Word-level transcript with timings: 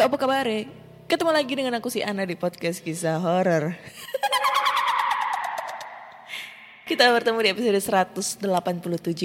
iya 0.00 0.08
apa 0.08 0.16
kabar 0.16 0.48
Ketemu 1.04 1.28
lagi 1.28 1.52
dengan 1.52 1.76
aku 1.76 1.92
si 1.92 2.00
Ana 2.00 2.24
di 2.24 2.32
podcast 2.32 2.80
kisah 2.80 3.20
horor. 3.20 3.76
Kita 6.88 7.12
bertemu 7.12 7.36
di 7.44 7.48
episode 7.52 8.08
187 8.08 8.40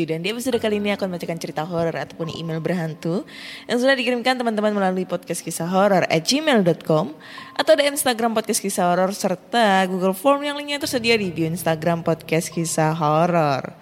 dan 0.03 0.19
di 0.19 0.35
episode 0.35 0.59
kali 0.59 0.83
ini 0.83 0.91
akan 0.91 1.15
membacakan 1.15 1.39
cerita 1.39 1.63
horor 1.63 1.95
ataupun 1.95 2.27
email 2.35 2.59
berhantu 2.59 3.23
yang 3.71 3.79
sudah 3.79 3.95
dikirimkan 3.95 4.35
teman-teman 4.35 4.75
melalui 4.75 5.07
podcast 5.07 5.47
kisah 5.47 5.71
horor 5.71 6.03
at 6.11 6.27
gmail.com 6.27 7.15
atau 7.55 7.73
di 7.79 7.83
Instagram 7.87 8.35
podcast 8.35 8.59
kisah 8.59 8.91
horor 8.91 9.15
serta 9.15 9.87
Google 9.87 10.11
Form 10.11 10.43
yang 10.43 10.59
linknya 10.59 10.83
tersedia 10.83 11.15
di 11.15 11.31
bio 11.31 11.47
Instagram 11.47 12.03
podcast 12.03 12.51
kisah 12.51 12.91
horor. 12.91 13.79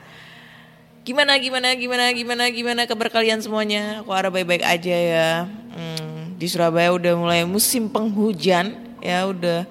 Gimana 1.02 1.42
gimana 1.42 1.74
gimana 1.74 2.14
gimana 2.14 2.54
gimana 2.54 2.82
kabar 2.86 3.10
kalian 3.10 3.42
semuanya? 3.42 4.06
Aku 4.06 4.14
harap 4.14 4.38
baik-baik 4.38 4.62
aja 4.62 4.94
ya. 4.94 5.50
Hmm, 5.74 6.13
di 6.44 6.52
Surabaya 6.52 6.92
udah 6.92 7.16
mulai 7.16 7.48
musim 7.48 7.88
penghujan 7.88 8.76
ya 9.00 9.24
udah 9.32 9.64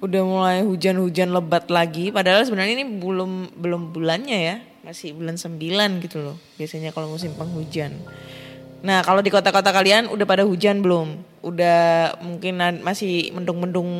udah 0.00 0.22
mulai 0.24 0.58
hujan-hujan 0.64 1.28
lebat 1.36 1.68
lagi. 1.68 2.08
Padahal 2.08 2.48
sebenarnya 2.48 2.80
ini 2.80 2.96
belum 2.96 3.52
belum 3.60 3.92
bulannya 3.92 4.38
ya. 4.40 4.56
Masih 4.88 5.12
bulan 5.12 5.36
9 5.36 6.00
gitu 6.00 6.24
loh. 6.24 6.40
Biasanya 6.56 6.96
kalau 6.96 7.12
musim 7.12 7.36
penghujan. 7.36 7.92
Nah, 8.80 9.04
kalau 9.04 9.20
di 9.20 9.28
kota-kota 9.28 9.68
kalian 9.68 10.08
udah 10.08 10.24
pada 10.24 10.48
hujan 10.48 10.80
belum? 10.80 11.20
Udah 11.44 12.16
mungkin 12.24 12.56
masih 12.80 13.34
mendung-mendung 13.36 13.90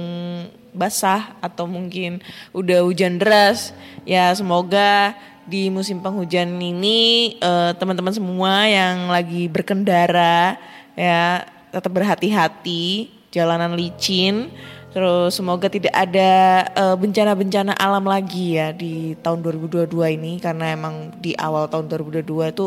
basah 0.72 1.36
atau 1.44 1.68
mungkin 1.68 2.24
udah 2.56 2.88
hujan 2.88 3.20
deras. 3.20 3.76
Ya, 4.08 4.32
semoga 4.32 5.12
di 5.44 5.68
musim 5.68 6.00
penghujan 6.00 6.56
ini 6.56 7.36
eh, 7.36 7.70
teman-teman 7.76 8.16
semua 8.16 8.64
yang 8.64 9.12
lagi 9.12 9.50
berkendara 9.50 10.60
ya 10.92 11.57
tetap 11.72 11.92
berhati-hati, 11.92 13.12
jalanan 13.32 13.76
licin. 13.76 14.50
Terus 14.88 15.36
semoga 15.36 15.68
tidak 15.68 15.92
ada 15.92 16.64
eh, 16.72 16.96
bencana-bencana 16.96 17.76
alam 17.76 18.08
lagi 18.08 18.56
ya 18.56 18.72
di 18.72 19.12
tahun 19.20 19.44
2022 19.44 20.16
ini 20.16 20.40
karena 20.40 20.72
emang 20.72 21.12
di 21.20 21.36
awal 21.36 21.68
tahun 21.68 21.92
2022 21.92 22.24
itu 22.24 22.66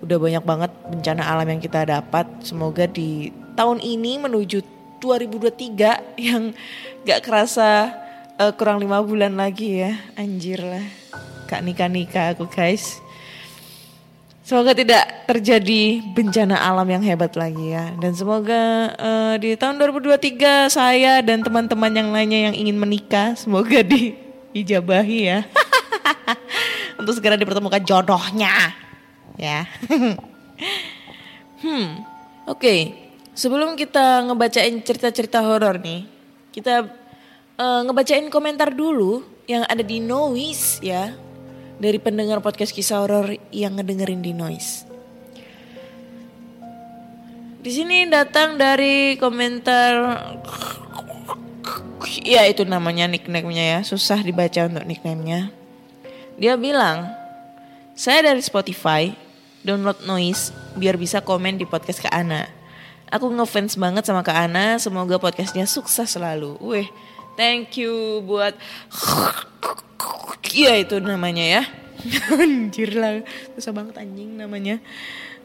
udah 0.00 0.18
banyak 0.20 0.44
banget 0.46 0.70
bencana 0.86 1.22
alam 1.26 1.46
yang 1.50 1.60
kita 1.60 1.82
dapat. 1.82 2.26
Semoga 2.46 2.86
di 2.86 3.34
tahun 3.58 3.82
ini 3.82 4.22
menuju 4.22 4.62
2023 5.02 6.22
yang 6.30 6.54
gak 7.02 7.20
kerasa 7.26 7.90
eh, 8.38 8.52
kurang 8.54 8.78
lima 8.78 9.02
bulan 9.02 9.34
lagi 9.34 9.82
ya. 9.82 9.92
Anjir 10.14 10.62
lah. 10.62 10.86
Kak 11.50 11.66
nikah-nikah 11.66 12.38
aku 12.38 12.46
guys. 12.46 13.05
Semoga 14.46 14.78
tidak 14.78 15.26
terjadi 15.26 15.98
bencana 16.14 16.54
alam 16.54 16.86
yang 16.86 17.02
hebat 17.02 17.34
lagi 17.34 17.74
ya. 17.74 17.90
Dan 17.98 18.14
semoga 18.14 18.94
eh, 18.94 19.34
di 19.42 19.58
tahun 19.58 19.74
2023 19.74 20.70
saya 20.70 21.18
dan 21.18 21.42
teman-teman 21.42 21.90
yang 21.90 22.14
lainnya 22.14 22.40
yang 22.46 22.54
ingin 22.54 22.78
menikah 22.78 23.34
semoga 23.34 23.82
diijabahi 23.82 25.18
ya. 25.26 25.42
Untuk 27.02 27.18
segera 27.18 27.34
dipertemukan 27.34 27.82
jodohnya. 27.82 28.70
Ya. 29.34 29.66
hmm. 31.66 32.06
Oke. 32.46 32.94
Sebelum 33.34 33.74
kita 33.74 34.30
ngebacain 34.30 34.78
cerita-cerita 34.78 35.42
horor 35.42 35.82
nih, 35.82 36.06
kita 36.54 36.86
eh, 37.58 37.80
ngebacain 37.82 38.30
komentar 38.30 38.70
dulu 38.70 39.26
yang 39.50 39.66
ada 39.66 39.82
di 39.82 39.98
Noise 39.98 40.86
ya 40.86 41.25
dari 41.76 42.00
pendengar 42.00 42.40
podcast 42.40 42.72
kisah 42.72 43.04
horor 43.04 43.36
yang 43.52 43.76
ngedengerin 43.76 44.24
di 44.24 44.32
Noise. 44.32 44.88
Di 47.60 47.70
sini 47.74 48.06
datang 48.06 48.54
dari 48.54 49.18
komentar 49.18 49.92
Iya 52.22 52.46
itu 52.52 52.62
namanya 52.62 53.10
nickname-nya 53.10 53.64
ya, 53.76 53.80
susah 53.82 54.22
dibaca 54.22 54.70
untuk 54.70 54.86
nickname-nya. 54.86 55.50
Dia 56.38 56.54
bilang, 56.54 57.10
saya 57.96 58.30
dari 58.30 58.38
Spotify, 58.44 59.10
download 59.66 60.04
Noise 60.06 60.54
biar 60.78 60.94
bisa 60.94 61.18
komen 61.24 61.58
di 61.58 61.66
podcast 61.66 62.04
Kak 62.04 62.14
Ana. 62.14 62.46
Aku 63.10 63.30
ngefans 63.34 63.74
banget 63.74 64.06
sama 64.06 64.22
Kak 64.22 64.46
Ana, 64.46 64.78
semoga 64.78 65.18
podcastnya 65.18 65.66
sukses 65.66 66.12
selalu. 66.12 66.54
Wih, 66.62 66.86
thank 67.36 67.76
you 67.78 68.24
buat 68.24 68.56
Iya 70.56 70.72
itu 70.80 70.96
namanya 71.04 71.44
ya. 71.44 71.62
Anjir 72.40 72.96
lah, 72.96 73.20
susah 73.52 73.76
banget 73.76 74.00
anjing 74.00 74.40
namanya. 74.40 74.80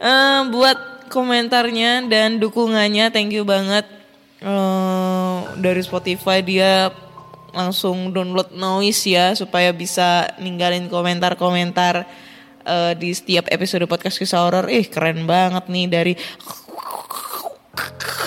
Eh, 0.00 0.40
buat 0.48 1.10
komentarnya 1.12 2.08
dan 2.08 2.40
dukungannya, 2.40 3.12
thank 3.12 3.28
you 3.36 3.44
banget. 3.44 3.84
Eh, 4.40 5.38
dari 5.60 5.82
Spotify 5.84 6.40
dia 6.40 6.88
langsung 7.52 8.16
download 8.16 8.56
noise 8.56 9.04
ya 9.04 9.36
supaya 9.36 9.76
bisa 9.76 10.32
ninggalin 10.40 10.88
komentar-komentar 10.88 12.08
eh, 12.64 12.92
di 12.96 13.12
setiap 13.12 13.52
episode 13.52 13.84
podcast 13.84 14.16
kisah 14.16 14.48
horor. 14.48 14.72
Ih 14.72 14.88
keren 14.88 15.28
banget 15.28 15.68
nih 15.68 15.86
dari 15.92 16.12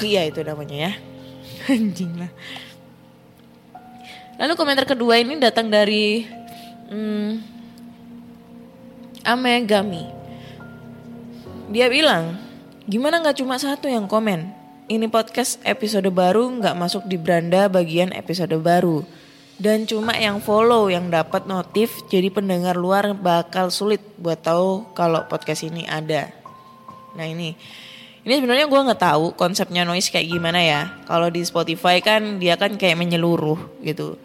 Iya 0.05 0.27
itu 0.27 0.45
namanya 0.45 0.91
ya. 0.91 0.91
Anjing 1.73 2.13
lah. 2.19 2.31
Lalu 4.35 4.53
komentar 4.59 4.83
kedua 4.83 5.15
ini 5.15 5.39
datang 5.39 5.71
dari 5.71 6.27
hmm, 6.91 7.31
Amegami. 9.23 10.03
Dia 11.71 11.87
bilang, 11.87 12.35
gimana 12.83 13.23
nggak 13.23 13.39
cuma 13.39 13.55
satu 13.55 13.87
yang 13.87 14.11
komen? 14.11 14.51
Ini 14.85 15.07
podcast 15.07 15.57
episode 15.63 16.05
baru 16.11 16.51
nggak 16.51 16.75
masuk 16.77 17.07
di 17.07 17.15
beranda 17.15 17.71
bagian 17.71 18.11
episode 18.11 18.53
baru. 18.59 19.07
Dan 19.55 19.87
cuma 19.87 20.11
yang 20.19 20.43
follow 20.43 20.91
yang 20.91 21.07
dapat 21.07 21.47
notif 21.47 22.03
jadi 22.11 22.27
pendengar 22.27 22.75
luar 22.75 23.15
bakal 23.15 23.71
sulit 23.71 24.03
buat 24.19 24.43
tahu 24.43 24.91
kalau 24.91 25.23
podcast 25.31 25.63
ini 25.63 25.87
ada. 25.87 26.27
Nah 27.15 27.23
ini, 27.23 27.55
ini 28.25 28.41
sebenarnya 28.41 28.65
gue 28.65 28.85
nggak 28.89 29.01
tahu 29.05 29.25
konsepnya 29.37 29.85
noise 29.85 30.09
kayak 30.09 30.27
gimana 30.27 30.59
ya. 30.59 30.81
Kalau 31.05 31.29
di 31.29 31.45
Spotify 31.45 32.01
kan 32.01 32.41
dia 32.41 32.57
kan 32.57 32.73
kayak 32.73 32.97
menyeluruh 32.97 33.79
gitu. 33.85 34.17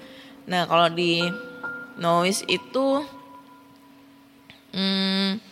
Nah 0.48 0.64
kalau 0.64 0.88
di 0.88 1.20
noise 2.00 2.40
itu 2.48 3.04
Hmm, 4.70 5.42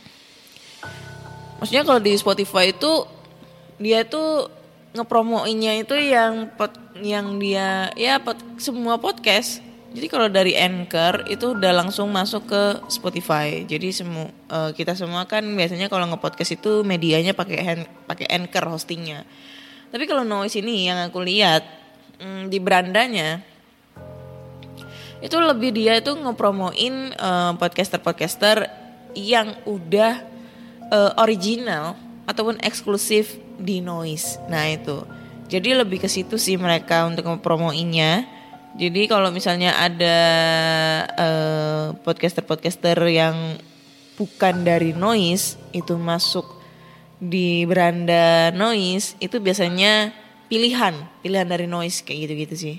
maksudnya 1.59 1.83
kalau 1.83 1.99
di 1.99 2.15
Spotify 2.15 2.71
itu 2.71 3.03
dia 3.83 4.07
tuh 4.07 4.47
ngepromoinnya 4.95 5.83
itu 5.83 5.99
yang 5.99 6.55
pod, 6.55 6.71
yang 7.03 7.39
dia 7.43 7.91
ya 7.99 8.23
pod, 8.23 8.39
semua 8.63 8.95
podcast. 8.99 9.59
Jadi 9.89 10.07
kalau 10.13 10.29
dari 10.29 10.53
Anchor 10.53 11.25
itu 11.33 11.57
udah 11.57 11.73
langsung 11.73 12.13
masuk 12.13 12.45
ke 12.49 12.63
Spotify. 12.93 13.65
Jadi 13.65 13.89
semua 13.91 14.29
eh, 14.29 14.71
kita 14.77 14.93
semua 14.93 15.25
kan 15.25 15.41
biasanya 15.45 15.89
kalau 15.89 16.05
ngepodcast 16.13 16.61
itu 16.61 16.85
medianya 16.85 17.33
pakai 17.33 17.89
pakai 18.05 18.27
Anchor 18.29 18.69
hostingnya. 18.69 19.25
Tapi 19.89 20.05
kalau 20.05 20.29
Noise 20.29 20.61
ini 20.61 20.93
yang 20.93 21.01
aku 21.09 21.25
lihat 21.25 21.65
mm, 22.21 22.53
di 22.53 22.59
berandanya 22.61 23.41
itu 25.19 25.35
lebih 25.35 25.75
dia 25.75 25.99
itu 25.99 26.15
ngepromoin 26.15 26.95
eh, 27.17 27.53
podcaster-podcaster 27.57 28.69
yang 29.17 29.57
udah 29.65 30.21
eh, 30.93 31.13
original 31.17 31.97
ataupun 32.29 32.61
eksklusif 32.61 33.41
di 33.57 33.81
noise. 33.81 34.37
Nah 34.53 34.69
itu, 34.69 35.03
jadi 35.49 35.81
lebih 35.81 36.05
ke 36.05 36.09
situ 36.13 36.37
sih 36.37 36.61
mereka 36.61 37.09
untuk 37.09 37.27
ngepromoinnya. 37.27 38.38
Jadi 38.77 39.09
kalau 39.09 39.33
misalnya 39.33 39.73
ada 39.81 40.19
eh, 41.17 41.87
podcaster-podcaster 42.05 42.99
yang 43.09 43.57
bukan 44.19 44.67
dari 44.67 44.93
noise 44.93 45.57
itu 45.73 45.95
masuk 45.97 46.59
di 47.19 47.65
beranda 47.67 48.51
noise 48.55 49.15
itu 49.19 49.39
biasanya 49.41 50.13
pilihan, 50.51 50.95
pilihan 51.23 51.49
dari 51.49 51.67
noise 51.71 52.03
kayak 52.05 52.29
gitu-gitu 52.29 52.55
sih. 52.59 52.77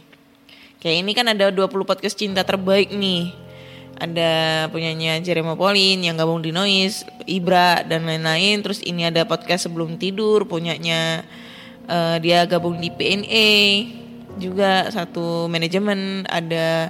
Kayak 0.79 0.97
ini 1.03 1.11
kan 1.11 1.27
ada 1.27 1.51
20 1.51 1.67
podcast 1.83 2.15
cinta 2.15 2.43
terbaik 2.47 2.91
nih. 2.95 3.35
Ada 3.99 4.31
punyanya 4.71 5.19
Jeremy 5.19 5.59
Pauline 5.59 6.07
yang 6.07 6.15
gabung 6.15 6.39
di 6.39 6.55
Noise, 6.55 7.03
Ibra 7.27 7.83
dan 7.83 8.07
lain-lain. 8.07 8.63
Terus 8.63 8.79
ini 8.87 9.03
ada 9.03 9.27
podcast 9.27 9.67
sebelum 9.67 9.99
tidur 9.99 10.47
punyanya 10.47 11.27
eh, 11.83 12.15
dia 12.23 12.47
gabung 12.47 12.79
di 12.79 12.87
PNA 12.87 13.51
juga 14.39 14.87
satu 14.89 15.45
manajemen 15.51 16.23
ada 16.25 16.89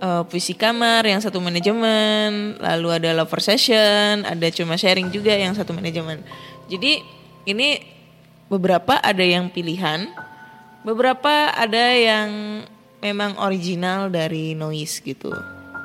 eh, 0.00 0.22
puisi 0.26 0.56
kamar 0.56 1.04
yang 1.04 1.20
satu 1.20 1.38
manajemen, 1.38 2.56
lalu 2.58 2.88
ada 2.96 3.12
lover 3.12 3.40
session, 3.44 4.24
ada 4.24 4.46
cuma 4.50 4.80
sharing 4.80 5.12
juga 5.12 5.36
yang 5.36 5.52
satu 5.52 5.76
manajemen. 5.76 6.24
Jadi 6.66 7.04
ini 7.46 7.78
beberapa 8.50 8.98
ada 8.98 9.22
yang 9.22 9.52
pilihan, 9.52 10.10
beberapa 10.82 11.52
ada 11.54 11.94
yang 11.94 12.62
memang 13.04 13.38
original 13.38 14.10
dari 14.10 14.56
noise 14.56 14.98
gitu. 15.04 15.30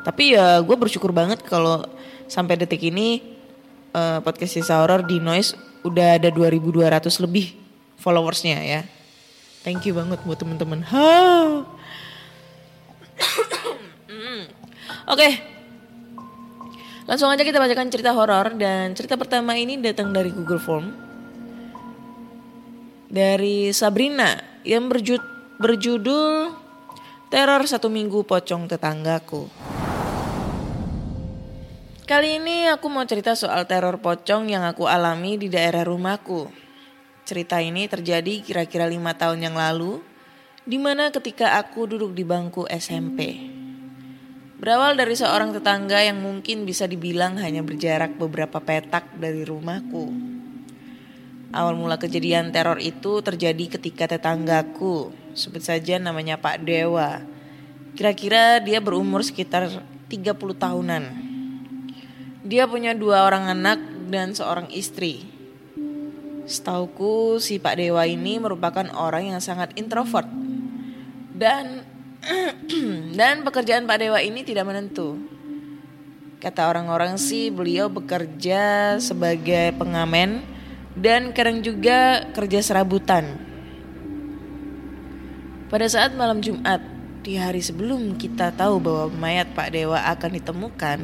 Tapi 0.02 0.34
ya 0.34 0.58
gue 0.66 0.76
bersyukur 0.80 1.14
banget 1.14 1.46
kalau 1.46 1.86
sampai 2.26 2.58
detik 2.58 2.82
ini 2.88 3.22
eh, 3.94 4.20
podcast 4.24 4.58
Sisa 4.58 4.82
Horror 4.82 5.06
di 5.06 5.22
noise 5.22 5.54
udah 5.86 6.18
ada 6.18 6.30
2200 6.30 7.26
lebih 7.26 7.54
followersnya 8.02 8.58
ya. 8.62 8.82
Thank 9.62 9.86
you 9.86 9.94
banget 9.94 10.18
buat. 10.25 10.42
Hmm. 10.42 11.66
Oke. 15.13 15.30
Langsung 17.06 17.30
aja 17.30 17.44
kita 17.46 17.60
bacakan 17.62 17.90
cerita 17.94 18.16
horor 18.16 18.56
dan 18.58 18.96
cerita 18.98 19.18
pertama 19.18 19.58
ini 19.58 19.78
datang 19.78 20.13
dari 20.13 20.31
Google 20.34 20.62
Form 20.62 21.12
dari 23.12 23.75
Sabrina 23.75 24.40
yang 24.63 24.88
berju- 24.88 25.60
berjudul 25.60 26.56
Teror 27.28 27.68
Satu 27.68 27.92
Minggu 27.92 28.24
Pocong 28.24 28.72
Tetanggaku. 28.72 29.52
Kali 32.08 32.44
ini 32.44 32.68
aku 32.68 32.92
mau 32.92 33.08
cerita 33.08 33.40
soal 33.40 33.63
teror 33.68 34.04
pocong 34.04 34.52
yang 34.52 34.68
aku 34.68 34.84
alami 34.84 35.40
di 35.40 35.48
daerah 35.48 35.88
rumahku. 35.88 36.61
Cerita 37.31 37.63
ini 37.63 37.88
terjadi 37.88 38.44
kira-kira 38.44 38.83
lima 38.92 39.16
tahun 39.16 39.39
yang 39.39 39.56
lalu, 39.56 40.04
di 40.68 40.75
mana 40.75 41.16
ketika 41.16 41.56
aku 41.63 41.88
duduk 41.88 42.12
di 42.12 42.28
bangku 42.28 42.68
SMP. 42.68 43.39
Berawal 44.60 45.00
dari 45.00 45.16
seorang 45.16 45.56
tetangga 45.56 46.04
yang 46.04 46.19
mungkin 46.19 46.68
bisa 46.68 46.92
dibilang 46.92 47.39
hanya 47.39 47.63
berjarak 47.63 48.19
beberapa 48.19 48.60
petak 48.60 49.16
dari 49.16 49.48
rumahku. 49.48 50.12
Awal 51.56 51.80
mula 51.80 51.95
kejadian 51.95 52.51
teror 52.51 52.83
itu 52.83 53.24
terjadi 53.24 53.80
ketika 53.80 54.12
tetanggaku, 54.12 55.16
sebut 55.31 55.63
saja 55.63 56.04
namanya 56.04 56.36
Pak 56.36 56.68
Dewa. 56.68 57.24
Kira-kira 57.95 58.60
dia 58.60 58.84
berumur 58.84 59.24
sekitar 59.24 59.72
30 60.12 60.36
tahunan. 60.36 61.04
Dia 62.44 62.68
punya 62.68 62.92
dua 62.92 63.24
orang 63.24 63.56
anak 63.56 63.80
dan 64.12 64.36
seorang 64.36 64.68
istri. 64.75 65.41
Setauku 66.51 67.39
si 67.39 67.63
Pak 67.63 67.80
Dewa 67.80 68.03
ini 68.03 68.36
merupakan 68.36 68.83
orang 68.92 69.31
yang 69.31 69.39
sangat 69.39 69.71
introvert. 69.80 70.27
Dan 71.31 71.88
dan 73.19 73.48
pekerjaan 73.48 73.88
Pak 73.88 73.98
Dewa 74.03 74.19
ini 74.19 74.44
tidak 74.44 74.68
menentu. 74.68 75.15
Kata 76.44 76.68
orang-orang 76.68 77.15
sih 77.15 77.48
beliau 77.56 77.88
bekerja 77.88 78.98
sebagai 79.00 79.71
pengamen 79.80 80.44
dan 80.92 81.31
kadang 81.31 81.63
juga 81.63 82.27
kerja 82.36 82.59
serabutan. 82.59 83.39
Pada 85.71 85.88
saat 85.88 86.12
malam 86.19 86.44
Jumat, 86.44 86.83
di 87.24 87.39
hari 87.39 87.63
sebelum 87.63 88.19
kita 88.19 88.51
tahu 88.51 88.83
bahwa 88.83 89.07
mayat 89.15 89.56
Pak 89.56 89.71
Dewa 89.71 90.03
akan 90.03 90.31
ditemukan, 90.36 91.00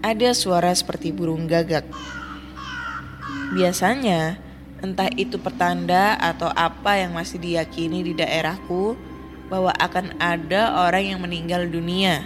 ada 0.00 0.30
suara 0.32 0.72
seperti 0.72 1.12
burung 1.12 1.44
gagak. 1.44 1.84
Biasanya, 3.52 4.40
entah 4.80 5.12
itu 5.12 5.36
pertanda 5.36 6.16
atau 6.16 6.48
apa 6.56 6.96
yang 6.96 7.12
masih 7.12 7.36
diyakini 7.36 8.00
di 8.00 8.12
daerahku 8.16 8.96
bahwa 9.52 9.76
akan 9.76 10.16
ada 10.16 10.88
orang 10.88 11.12
yang 11.12 11.20
meninggal 11.20 11.68
dunia. 11.68 12.24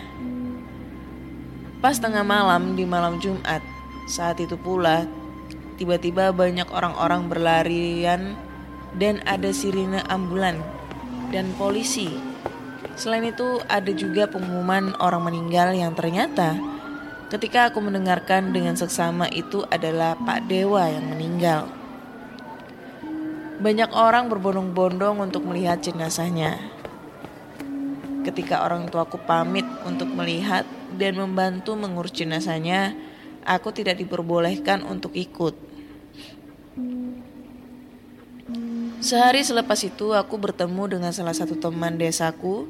Pas 1.83 1.99
tengah 1.99 2.23
malam 2.23 2.79
di 2.79 2.87
malam 2.87 3.19
Jumat, 3.19 3.59
saat 4.07 4.39
itu 4.39 4.55
pula 4.55 5.11
tiba-tiba 5.75 6.31
banyak 6.31 6.71
orang-orang 6.71 7.27
berlarian 7.27 8.39
dan 8.95 9.19
ada 9.27 9.51
sirine 9.51 10.07
ambulan 10.07 10.63
dan 11.35 11.51
polisi. 11.59 12.15
Selain 12.95 13.27
itu 13.27 13.59
ada 13.67 13.91
juga 13.91 14.31
pengumuman 14.31 14.95
orang 15.03 15.27
meninggal 15.27 15.75
yang 15.75 15.91
ternyata 15.93 16.76
ketika 17.27 17.71
aku 17.71 17.83
mendengarkan 17.83 18.55
dengan 18.55 18.79
seksama 18.79 19.27
itu 19.35 19.67
adalah 19.67 20.15
Pak 20.15 20.47
Dewa 20.47 20.87
yang 20.87 21.11
meninggal. 21.11 21.67
Banyak 23.57 23.91
orang 23.97 24.31
berbondong-bondong 24.31 25.27
untuk 25.27 25.43
melihat 25.49 25.81
jenazahnya. 25.83 26.61
Ketika 28.23 28.63
orang 28.63 28.87
tuaku 28.91 29.19
pamit 29.23 29.65
untuk 29.87 30.11
melihat 30.13 30.67
dan 30.95 31.17
membantu 31.17 31.75
mengurus 31.75 32.15
jenazahnya, 32.15 32.95
aku 33.47 33.71
tidak 33.73 33.99
diperbolehkan 34.03 34.83
untuk 34.85 35.15
ikut. 35.15 35.55
Sehari 39.01 39.47
selepas 39.47 39.79
itu 39.87 40.13
aku 40.13 40.35
bertemu 40.35 40.99
dengan 40.99 41.13
salah 41.15 41.35
satu 41.35 41.55
teman 41.55 41.95
desaku 41.95 42.67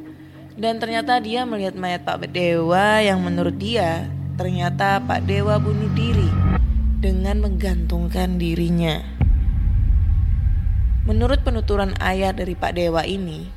dan 0.56 0.76
ternyata 0.76 1.16
dia 1.20 1.48
melihat 1.48 1.72
mayat 1.76 2.04
Pak 2.04 2.28
Dewa 2.28 3.00
yang 3.00 3.24
menurut 3.24 3.56
dia 3.56 4.08
ternyata 4.36 5.00
Pak 5.00 5.24
Dewa 5.24 5.56
bunuh 5.56 5.88
diri 5.96 6.28
dengan 7.00 7.40
menggantungkan 7.40 8.36
dirinya. 8.36 9.00
Menurut 11.08 11.40
penuturan 11.40 11.96
ayah 12.04 12.36
dari 12.36 12.52
Pak 12.52 12.76
Dewa 12.76 13.00
ini, 13.08 13.48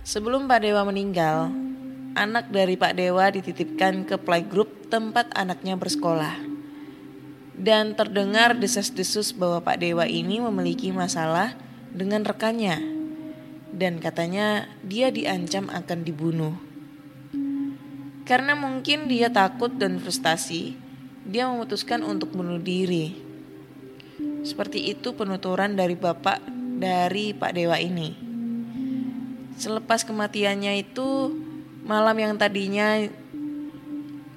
sebelum 0.00 0.48
Pak 0.48 0.64
Dewa 0.64 0.88
meninggal, 0.88 1.52
anak 2.16 2.48
dari 2.48 2.80
Pak 2.80 2.96
Dewa 2.96 3.28
dititipkan 3.28 4.08
ke 4.08 4.16
playgroup 4.16 4.88
tempat 4.88 5.28
anaknya 5.36 5.76
bersekolah. 5.76 6.48
Dan 7.60 7.92
terdengar 7.92 8.56
desas-desus 8.56 9.36
bahwa 9.36 9.60
Pak 9.60 9.84
Dewa 9.84 10.08
ini 10.08 10.40
memiliki 10.40 10.88
masalah 10.96 11.52
dengan 11.92 12.24
rekannya. 12.24 12.80
Dan 13.68 14.00
katanya 14.00 14.64
dia 14.80 15.12
diancam 15.12 15.68
akan 15.68 16.00
dibunuh. 16.08 16.69
Karena 18.30 18.54
mungkin 18.54 19.10
dia 19.10 19.26
takut 19.26 19.74
dan 19.74 19.98
frustasi, 19.98 20.78
dia 21.26 21.50
memutuskan 21.50 22.06
untuk 22.06 22.30
bunuh 22.30 22.62
diri. 22.62 23.18
Seperti 24.46 24.94
itu 24.94 25.18
penuturan 25.18 25.74
dari 25.74 25.98
bapak 25.98 26.38
dari 26.78 27.34
Pak 27.34 27.50
Dewa 27.58 27.74
ini. 27.82 28.14
Selepas 29.58 30.06
kematiannya 30.06 30.78
itu, 30.78 31.34
malam 31.82 32.14
yang 32.14 32.38
tadinya 32.38 33.02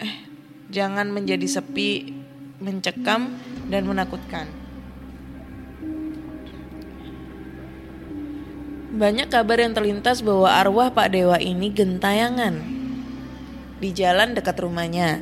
eh 0.02 0.16
jangan 0.74 1.14
menjadi 1.14 1.46
sepi, 1.46 2.18
mencekam 2.66 3.30
dan 3.70 3.86
menakutkan. 3.86 4.50
Banyak 8.90 9.30
kabar 9.30 9.62
yang 9.62 9.78
terlintas 9.78 10.26
bahwa 10.26 10.50
arwah 10.50 10.90
Pak 10.90 11.14
Dewa 11.14 11.38
ini 11.38 11.70
gentayangan 11.70 12.83
di 13.84 13.92
jalan 13.92 14.32
dekat 14.32 14.63
rumahnya. 14.63 15.20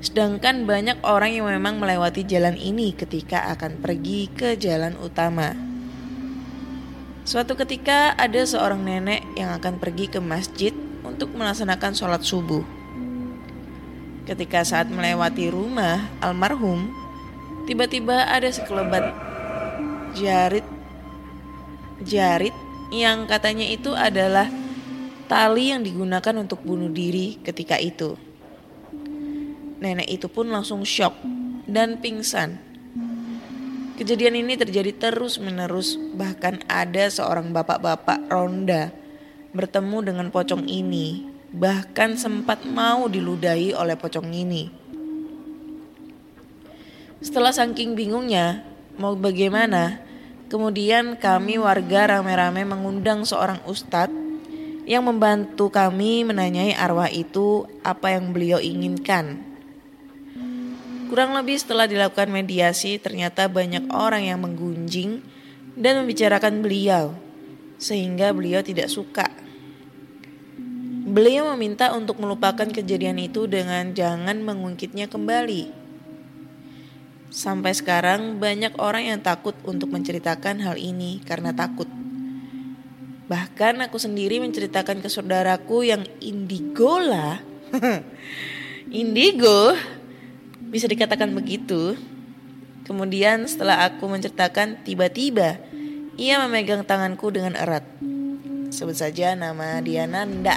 Sedangkan 0.00 0.64
banyak 0.64 1.04
orang 1.04 1.36
yang 1.36 1.44
memang 1.44 1.76
melewati 1.76 2.24
jalan 2.24 2.56
ini 2.56 2.96
ketika 2.96 3.52
akan 3.52 3.84
pergi 3.84 4.32
ke 4.32 4.56
jalan 4.56 4.96
utama. 4.96 5.52
Suatu 7.28 7.60
ketika 7.60 8.16
ada 8.16 8.40
seorang 8.40 8.80
nenek 8.80 9.20
yang 9.36 9.52
akan 9.52 9.76
pergi 9.76 10.08
ke 10.08 10.16
masjid 10.16 10.72
untuk 11.04 11.36
melaksanakan 11.36 11.92
sholat 11.92 12.24
subuh. 12.24 12.64
Ketika 14.24 14.64
saat 14.64 14.88
melewati 14.88 15.52
rumah 15.52 16.08
almarhum, 16.24 16.88
tiba-tiba 17.68 18.24
ada 18.32 18.48
sekelebat 18.48 19.12
jarit 20.16 20.64
jarit 22.00 22.56
yang 22.88 23.28
katanya 23.28 23.68
itu 23.68 23.92
adalah 23.92 24.48
tali 25.28 25.70
yang 25.70 25.84
digunakan 25.84 26.34
untuk 26.40 26.64
bunuh 26.64 26.88
diri 26.88 27.36
ketika 27.44 27.76
itu. 27.76 28.16
Nenek 29.78 30.08
itu 30.08 30.26
pun 30.26 30.48
langsung 30.48 30.82
shock 30.82 31.14
dan 31.68 32.00
pingsan. 32.00 32.58
Kejadian 34.00 34.40
ini 34.40 34.56
terjadi 34.56 34.94
terus-menerus, 34.96 36.00
bahkan 36.16 36.64
ada 36.66 37.06
seorang 37.12 37.52
bapak-bapak 37.52 38.26
ronda 38.32 38.90
bertemu 39.52 39.98
dengan 40.02 40.26
pocong 40.32 40.64
ini, 40.64 41.28
bahkan 41.52 42.14
sempat 42.16 42.64
mau 42.64 43.06
diludahi 43.10 43.74
oleh 43.74 43.98
pocong 43.98 44.30
ini. 44.32 44.70
Setelah 47.18 47.50
saking 47.50 47.98
bingungnya, 47.98 48.62
mau 49.02 49.18
bagaimana, 49.18 49.98
kemudian 50.46 51.18
kami 51.18 51.58
warga 51.58 52.18
rame-rame 52.18 52.62
mengundang 52.62 53.26
seorang 53.26 53.58
ustadz 53.66 54.27
yang 54.88 55.04
membantu 55.04 55.68
kami 55.68 56.24
menanyai 56.24 56.72
arwah 56.72 57.12
itu 57.12 57.68
apa 57.84 58.16
yang 58.16 58.32
beliau 58.32 58.56
inginkan. 58.56 59.44
Kurang 61.12 61.36
lebih 61.36 61.60
setelah 61.60 61.84
dilakukan 61.84 62.32
mediasi, 62.32 62.96
ternyata 62.96 63.52
banyak 63.52 63.84
orang 63.92 64.24
yang 64.32 64.40
menggunjing 64.40 65.20
dan 65.76 66.00
membicarakan 66.00 66.64
beliau, 66.64 67.12
sehingga 67.76 68.32
beliau 68.32 68.64
tidak 68.64 68.88
suka. 68.88 69.28
Beliau 71.08 71.52
meminta 71.52 71.92
untuk 71.92 72.20
melupakan 72.20 72.68
kejadian 72.68 73.20
itu 73.20 73.44
dengan 73.44 73.92
jangan 73.92 74.40
mengungkitnya 74.40 75.08
kembali. 75.08 75.68
Sampai 77.28 77.76
sekarang, 77.76 78.40
banyak 78.40 78.76
orang 78.80 79.12
yang 79.12 79.20
takut 79.20 79.52
untuk 79.68 79.92
menceritakan 79.92 80.64
hal 80.64 80.80
ini 80.80 81.20
karena 81.24 81.52
takut. 81.52 82.07
Bahkan 83.28 83.84
aku 83.84 84.00
sendiri 84.00 84.40
menceritakan 84.40 85.04
ke 85.04 85.08
saudaraku 85.12 85.84
yang 85.84 86.02
indigola. 86.24 87.44
indigo 88.88 89.76
bisa 90.72 90.88
dikatakan 90.88 91.36
begitu. 91.36 91.92
Kemudian 92.88 93.44
setelah 93.44 93.84
aku 93.84 94.08
menceritakan, 94.08 94.80
tiba-tiba 94.80 95.60
ia 96.16 96.40
memegang 96.40 96.88
tanganku 96.88 97.28
dengan 97.28 97.52
erat. 97.52 97.84
Sebut 98.72 98.96
saja 98.96 99.36
nama 99.36 99.76
dia 99.84 100.08
Nanda. 100.08 100.56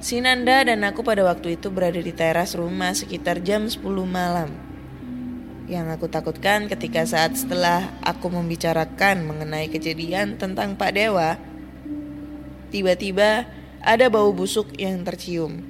Si 0.00 0.16
Nanda 0.18 0.64
dan 0.64 0.80
aku 0.82 1.04
pada 1.04 1.22
waktu 1.28 1.60
itu 1.60 1.68
berada 1.68 2.00
di 2.00 2.10
teras 2.10 2.56
rumah 2.56 2.96
sekitar 2.96 3.44
jam 3.44 3.68
10 3.68 3.84
malam. 4.08 4.71
Yang 5.70 5.86
aku 5.94 6.06
takutkan 6.10 6.66
ketika 6.66 7.06
saat 7.06 7.38
setelah 7.38 7.86
aku 8.02 8.26
membicarakan 8.32 9.22
mengenai 9.26 9.70
kejadian 9.70 10.34
tentang 10.34 10.74
Pak 10.74 10.90
Dewa, 10.94 11.38
tiba-tiba 12.74 13.46
ada 13.82 14.06
bau 14.10 14.34
busuk 14.34 14.74
yang 14.78 15.06
tercium. 15.06 15.62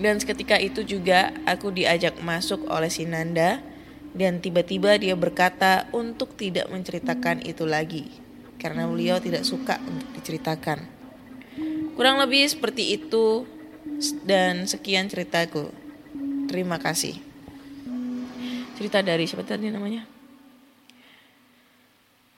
Dan 0.00 0.16
seketika 0.16 0.56
itu 0.56 0.80
juga 0.82 1.30
aku 1.44 1.70
diajak 1.70 2.18
masuk 2.24 2.64
oleh 2.72 2.88
si 2.88 3.04
Nanda 3.04 3.60
dan 4.16 4.40
tiba-tiba 4.40 4.96
dia 4.96 5.14
berkata 5.14 5.86
untuk 5.92 6.34
tidak 6.34 6.66
menceritakan 6.72 7.44
itu 7.44 7.68
lagi 7.68 8.08
karena 8.56 8.88
beliau 8.88 9.20
tidak 9.20 9.44
suka 9.44 9.76
untuk 9.84 10.08
diceritakan. 10.16 10.88
Kurang 11.94 12.16
lebih 12.16 12.48
seperti 12.48 12.96
itu 12.96 13.44
dan 14.24 14.64
sekian 14.64 15.06
ceritaku. 15.12 15.68
Terima 16.48 16.80
kasih. 16.80 17.29
Cerita 18.80 19.04
dari 19.04 19.28
siapa 19.28 19.44
tadi 19.44 19.68
namanya? 19.68 20.08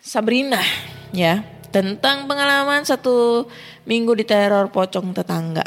Sabrina 0.03 0.59
ya 1.15 1.39
tentang 1.71 2.27
pengalaman 2.27 2.83
satu 2.83 3.47
minggu 3.87 4.11
di 4.19 4.27
teror 4.27 4.67
pocong 4.75 5.15
tetangga. 5.15 5.63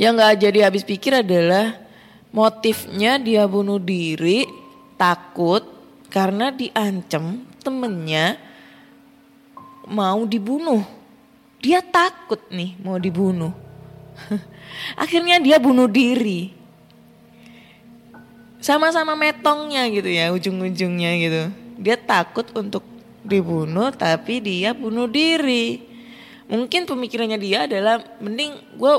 Yang 0.00 0.12
nggak 0.16 0.36
jadi 0.48 0.58
habis 0.64 0.88
pikir 0.88 1.20
adalah 1.20 1.76
motifnya 2.32 3.20
dia 3.20 3.44
bunuh 3.44 3.76
diri 3.76 4.48
takut 4.96 5.60
karena 6.08 6.48
diancam 6.48 7.44
temennya 7.60 8.40
mau 9.92 10.24
dibunuh. 10.24 10.80
Dia 11.60 11.84
takut 11.84 12.40
nih 12.48 12.80
mau 12.80 12.96
dibunuh. 12.96 13.52
Akhirnya 15.04 15.36
dia 15.36 15.60
bunuh 15.60 15.84
diri. 15.84 16.55
Sama-sama 18.66 19.14
metongnya 19.14 19.86
gitu 19.86 20.10
ya 20.10 20.34
ujung-ujungnya 20.34 21.10
gitu. 21.22 21.42
Dia 21.78 21.94
takut 21.94 22.50
untuk 22.58 22.82
dibunuh 23.22 23.94
tapi 23.94 24.42
dia 24.42 24.74
bunuh 24.74 25.06
diri. 25.06 25.86
Mungkin 26.50 26.90
pemikirannya 26.90 27.38
dia 27.38 27.70
adalah 27.70 28.02
mending 28.18 28.58
gue 28.74 28.94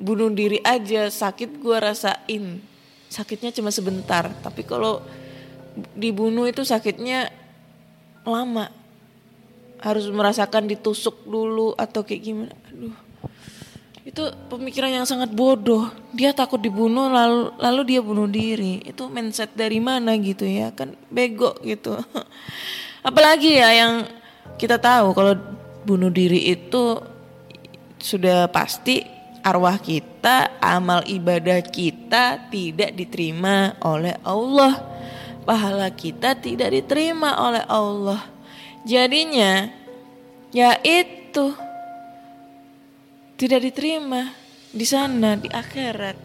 bunuh 0.00 0.32
diri 0.32 0.60
aja 0.64 1.08
sakit 1.08 1.60
gue 1.60 1.76
rasain 1.76 2.60
sakitnya 3.08 3.54
cuma 3.54 3.72
sebentar 3.72 4.28
tapi 4.44 4.60
kalau 4.60 5.00
dibunuh 5.96 6.44
itu 6.44 6.60
sakitnya 6.68 7.32
lama 8.28 8.68
harus 9.80 10.08
merasakan 10.12 10.68
ditusuk 10.68 11.24
dulu 11.24 11.72
atau 11.80 12.04
kayak 12.04 12.22
gimana 12.24 12.54
aduh 12.68 13.05
itu 14.06 14.22
pemikiran 14.46 15.02
yang 15.02 15.06
sangat 15.06 15.34
bodoh. 15.34 15.90
Dia 16.14 16.30
takut 16.30 16.62
dibunuh 16.62 17.10
lalu 17.10 17.50
lalu 17.58 17.80
dia 17.90 18.00
bunuh 18.00 18.30
diri. 18.30 18.78
Itu 18.86 19.10
mindset 19.10 19.50
dari 19.58 19.82
mana 19.82 20.14
gitu 20.14 20.46
ya? 20.46 20.70
Kan 20.70 20.94
bego 21.10 21.58
gitu. 21.66 21.98
Apalagi 23.08 23.58
ya 23.58 23.74
yang 23.74 24.06
kita 24.62 24.78
tahu 24.78 25.10
kalau 25.10 25.34
bunuh 25.82 26.14
diri 26.14 26.54
itu 26.54 27.02
sudah 27.98 28.46
pasti 28.46 29.02
arwah 29.42 29.74
kita, 29.82 30.62
amal 30.62 31.02
ibadah 31.02 31.58
kita 31.66 32.46
tidak 32.46 32.94
diterima 32.94 33.74
oleh 33.82 34.14
Allah. 34.22 34.86
Pahala 35.42 35.90
kita 35.90 36.38
tidak 36.38 36.70
diterima 36.70 37.42
oleh 37.42 37.62
Allah. 37.66 38.22
Jadinya 38.86 39.66
ya 40.54 40.78
itu 40.86 41.65
tidak 43.36 43.60
diterima 43.68 44.32
di 44.72 44.84
sana 44.88 45.36
di 45.36 45.48
akhirat. 45.48 46.16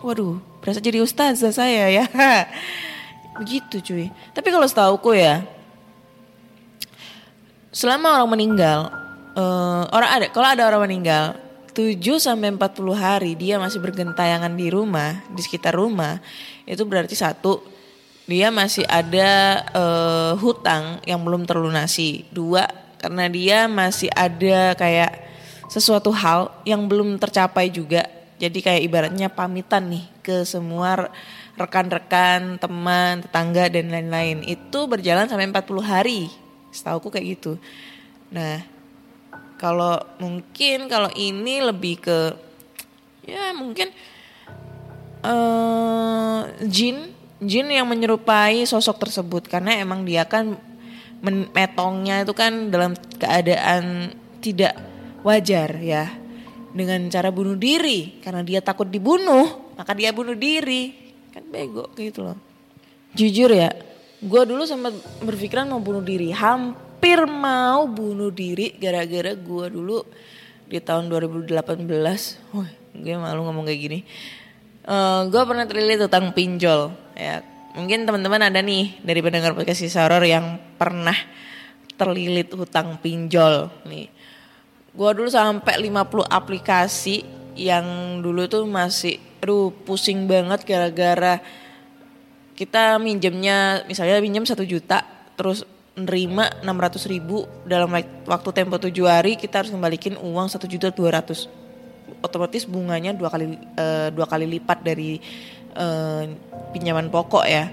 Waduh, 0.00 0.40
berasa 0.60 0.80
jadi 0.80 1.04
ustazah 1.04 1.52
saya 1.52 1.88
ya. 1.92 2.04
Begitu 3.40 3.84
cuy. 3.84 4.06
Tapi 4.32 4.48
kalau 4.48 4.64
setauku 4.64 5.12
ya, 5.12 5.44
selama 7.72 8.16
orang 8.16 8.30
meninggal, 8.32 8.88
uh, 9.36 9.84
orang 9.92 10.10
ada 10.10 10.26
kalau 10.32 10.48
ada 10.48 10.64
orang 10.64 10.88
meninggal 10.88 11.36
7 11.76 12.00
sampai 12.16 12.56
40 12.56 12.96
hari 12.96 13.36
dia 13.36 13.60
masih 13.60 13.84
bergentayangan 13.84 14.56
di 14.56 14.72
rumah, 14.72 15.20
di 15.28 15.44
sekitar 15.44 15.76
rumah, 15.76 16.24
itu 16.64 16.80
berarti 16.88 17.12
satu 17.12 17.60
dia 18.24 18.48
masih 18.48 18.88
ada 18.88 19.60
uh, 19.76 20.32
hutang 20.40 21.04
yang 21.04 21.20
belum 21.20 21.44
terlunasi. 21.44 22.24
Dua, 22.32 22.64
karena 22.96 23.28
dia 23.28 23.68
masih 23.68 24.08
ada 24.16 24.72
kayak 24.72 25.25
sesuatu 25.68 26.10
hal 26.14 26.52
yang 26.66 26.86
belum 26.86 27.18
tercapai 27.18 27.70
juga. 27.70 28.06
Jadi 28.36 28.60
kayak 28.60 28.82
ibaratnya 28.84 29.28
pamitan 29.32 29.88
nih 29.88 30.04
ke 30.20 30.44
semua 30.44 31.08
rekan-rekan, 31.56 32.60
teman, 32.60 33.24
tetangga 33.24 33.72
dan 33.72 33.88
lain-lain. 33.88 34.44
Itu 34.44 34.84
berjalan 34.84 35.26
sampai 35.26 35.48
40 35.48 35.80
hari. 35.80 36.28
Setauku 36.68 37.08
kayak 37.08 37.40
gitu. 37.40 37.56
Nah, 38.28 38.60
kalau 39.56 39.96
mungkin 40.20 40.86
kalau 40.86 41.08
ini 41.16 41.64
lebih 41.64 42.04
ke 42.04 42.18
ya 43.26 43.56
mungkin 43.56 43.90
uh, 45.24 46.46
jin 46.62 47.10
jin 47.42 47.66
yang 47.68 47.88
menyerupai 47.88 48.64
sosok 48.68 49.08
tersebut 49.08 49.48
karena 49.50 49.80
emang 49.80 50.06
dia 50.06 50.24
kan 50.28 50.56
metongnya 51.52 52.22
itu 52.22 52.36
kan 52.36 52.70
dalam 52.70 52.94
keadaan 53.18 54.14
tidak 54.38 54.76
wajar 55.26 55.74
ya 55.82 56.06
dengan 56.70 57.02
cara 57.10 57.34
bunuh 57.34 57.58
diri 57.58 58.22
karena 58.22 58.46
dia 58.46 58.62
takut 58.62 58.86
dibunuh 58.86 59.74
maka 59.74 59.90
dia 59.98 60.14
bunuh 60.14 60.38
diri 60.38 60.94
kan 61.34 61.42
bego 61.50 61.90
gitu 61.98 62.22
loh 62.22 62.38
jujur 63.18 63.50
ya 63.50 63.74
gue 64.22 64.42
dulu 64.46 64.62
sempat 64.62 64.94
berpikiran 65.20 65.66
mau 65.66 65.82
bunuh 65.82 66.00
diri 66.00 66.30
hampir 66.30 67.26
mau 67.26 67.90
bunuh 67.90 68.30
diri 68.30 68.78
gara-gara 68.78 69.34
gue 69.34 69.66
dulu 69.66 70.06
di 70.66 70.78
tahun 70.82 71.10
2018 71.10 71.50
Wih, 72.54 72.70
gue 72.96 73.14
malu 73.14 73.46
ngomong 73.46 73.70
kayak 73.70 73.80
gini. 73.80 73.98
Eh 74.86 75.20
gue 75.30 75.42
pernah 75.46 75.62
terlilit 75.66 76.02
utang 76.02 76.34
pinjol 76.34 76.90
ya. 77.14 77.42
Mungkin 77.76 78.08
teman-teman 78.08 78.40
ada 78.40 78.58
nih 78.64 78.98
dari 79.04 79.20
pendengar 79.20 79.52
podcast 79.52 79.84
kisah 79.84 80.08
horor 80.08 80.24
yang 80.24 80.58
pernah 80.80 81.14
terlilit 81.94 82.50
hutang 82.56 82.98
pinjol 82.98 83.68
nih. 83.84 84.08
Gue 84.96 85.10
dulu 85.12 85.28
sampai 85.28 85.76
50 85.76 86.24
aplikasi 86.24 87.22
yang 87.56 88.18
dulu 88.24 88.48
tuh 88.48 88.64
masih 88.64 89.20
aduh 89.44 89.70
pusing 89.84 90.26
banget 90.26 90.64
gara-gara 90.66 91.38
kita 92.56 92.96
minjemnya 92.96 93.84
misalnya 93.84 94.18
minjem 94.18 94.48
satu 94.48 94.64
juta 94.64 95.04
terus 95.36 95.62
nerima 95.96 96.52
600 96.60 97.08
ribu 97.08 97.48
dalam 97.64 97.88
wak- 97.88 98.28
waktu 98.28 98.50
tempo 98.52 98.76
tujuh 98.76 99.08
hari 99.08 99.36
kita 99.36 99.64
harus 99.64 99.72
kembalikan 99.72 100.16
uang 100.20 100.48
satu 100.52 100.68
juta 100.68 100.92
dua 100.92 101.20
ratus. 101.20 101.48
Otomatis 102.20 102.68
bunganya 102.68 103.16
dua 103.16 103.32
kali 103.32 103.56
eh, 103.56 104.08
dua 104.12 104.28
kali 104.28 104.44
lipat 104.44 104.84
dari 104.84 105.20
eh, 105.72 106.22
pinjaman 106.76 107.08
pokok 107.08 107.44
ya. 107.48 107.72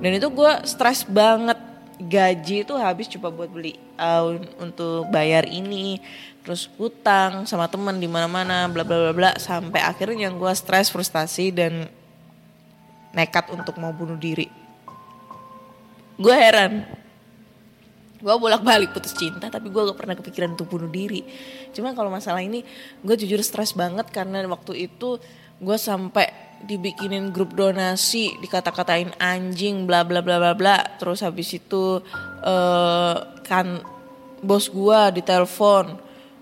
Dan 0.00 0.16
itu 0.16 0.28
gue 0.32 0.52
stres 0.64 1.04
banget. 1.04 1.56
Gaji 2.00 2.64
itu 2.64 2.72
habis 2.80 3.12
coba 3.12 3.28
buat 3.28 3.52
beli 3.52 3.76
eh, 3.76 4.24
untuk 4.56 5.12
bayar 5.12 5.44
ini 5.44 6.00
terus 6.40 6.72
hutang 6.80 7.44
sama 7.44 7.68
teman 7.68 8.00
di 8.00 8.08
mana-mana 8.08 8.64
bla 8.68 8.80
bla 8.80 9.10
bla 9.10 9.12
bla 9.12 9.30
sampai 9.36 9.84
akhirnya 9.84 10.28
yang 10.28 10.40
gue 10.40 10.52
stres 10.56 10.88
frustasi 10.88 11.52
dan 11.52 11.86
nekat 13.12 13.50
untuk 13.52 13.76
mau 13.76 13.92
bunuh 13.92 14.16
diri. 14.16 14.48
Gue 16.20 16.34
heran. 16.36 16.84
Gue 18.20 18.34
bolak-balik 18.36 18.92
putus 18.92 19.16
cinta 19.16 19.48
tapi 19.48 19.72
gue 19.72 19.80
gak 19.80 19.96
pernah 19.96 20.12
kepikiran 20.12 20.52
untuk 20.52 20.68
bunuh 20.68 20.92
diri. 20.92 21.24
Cuma 21.72 21.96
kalau 21.96 22.12
masalah 22.12 22.44
ini 22.44 22.60
gue 23.00 23.16
jujur 23.16 23.40
stres 23.40 23.72
banget 23.72 24.12
karena 24.12 24.44
waktu 24.44 24.88
itu 24.92 25.16
gue 25.60 25.76
sampai 25.80 26.28
dibikinin 26.60 27.32
grup 27.32 27.56
donasi, 27.56 28.36
dikata-katain 28.44 29.16
anjing, 29.16 29.88
bla 29.88 30.04
bla 30.04 30.20
bla 30.20 30.36
bla 30.36 30.52
bla. 30.52 30.76
Terus 31.00 31.24
habis 31.24 31.56
itu 31.56 32.04
eh 32.44 33.16
kan 33.48 33.80
bos 34.44 34.68
gue 34.68 35.00
ditelepon, 35.20 35.96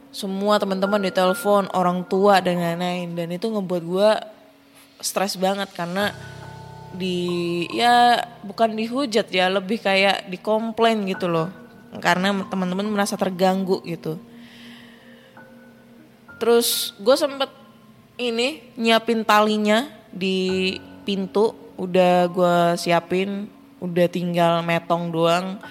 semua 0.09 0.57
teman-teman 0.57 1.05
ditelepon, 1.05 1.69
orang 1.77 2.05
tua 2.09 2.41
dan 2.41 2.59
lain-lain. 2.59 3.13
Dan 3.13 3.29
itu 3.35 3.47
ngebuat 3.49 3.83
gue 3.85 4.11
stres 4.99 5.39
banget 5.39 5.71
karena 5.77 6.11
di 6.89 7.69
ya 7.71 8.17
bukan 8.43 8.75
dihujat 8.75 9.29
ya 9.29 9.53
lebih 9.53 9.79
kayak 9.79 10.27
dikomplain 10.33 11.05
gitu 11.07 11.29
loh. 11.29 11.49
Karena 12.01 12.33
teman-teman 12.49 12.89
merasa 12.89 13.17
terganggu 13.17 13.81
gitu. 13.85 14.21
Terus 16.39 16.95
gue 17.01 17.17
sempet 17.19 17.51
ini 18.19 18.75
nyiapin 18.79 19.23
talinya 19.23 19.87
di 20.11 20.75
pintu 21.07 21.75
udah 21.79 22.27
gue 22.29 22.57
siapin 22.75 23.47
udah 23.79 24.07
tinggal 24.11 24.61
metong 24.67 25.15
doang. 25.15 25.63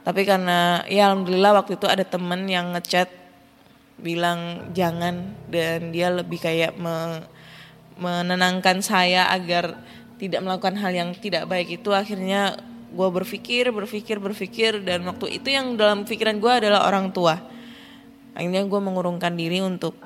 Tapi 0.00 0.24
karena 0.24 0.80
ya 0.88 1.12
alhamdulillah 1.12 1.60
waktu 1.60 1.76
itu 1.76 1.84
ada 1.84 2.02
temen 2.02 2.48
yang 2.48 2.72
ngechat 2.72 3.19
bilang 4.00 4.72
jangan 4.72 5.36
dan 5.52 5.94
dia 5.94 6.08
lebih 6.10 6.40
kayak 6.40 6.76
me- 6.76 7.24
menenangkan 8.00 8.80
saya 8.80 9.28
agar 9.28 9.76
tidak 10.16 10.40
melakukan 10.40 10.76
hal 10.80 10.92
yang 10.92 11.10
tidak 11.16 11.48
baik 11.48 11.80
itu. 11.80 11.92
Akhirnya 11.92 12.56
gue 12.90 13.08
berpikir 13.08 13.70
berpikir 13.70 14.18
berpikir 14.18 14.82
dan 14.82 15.06
waktu 15.06 15.38
itu 15.38 15.52
yang 15.52 15.78
dalam 15.78 16.02
pikiran 16.08 16.40
gue 16.40 16.52
adalah 16.66 16.88
orang 16.88 17.12
tua. 17.14 17.38
Akhirnya 18.34 18.64
gue 18.64 18.80
mengurungkan 18.80 19.36
diri 19.36 19.60
untuk 19.60 19.96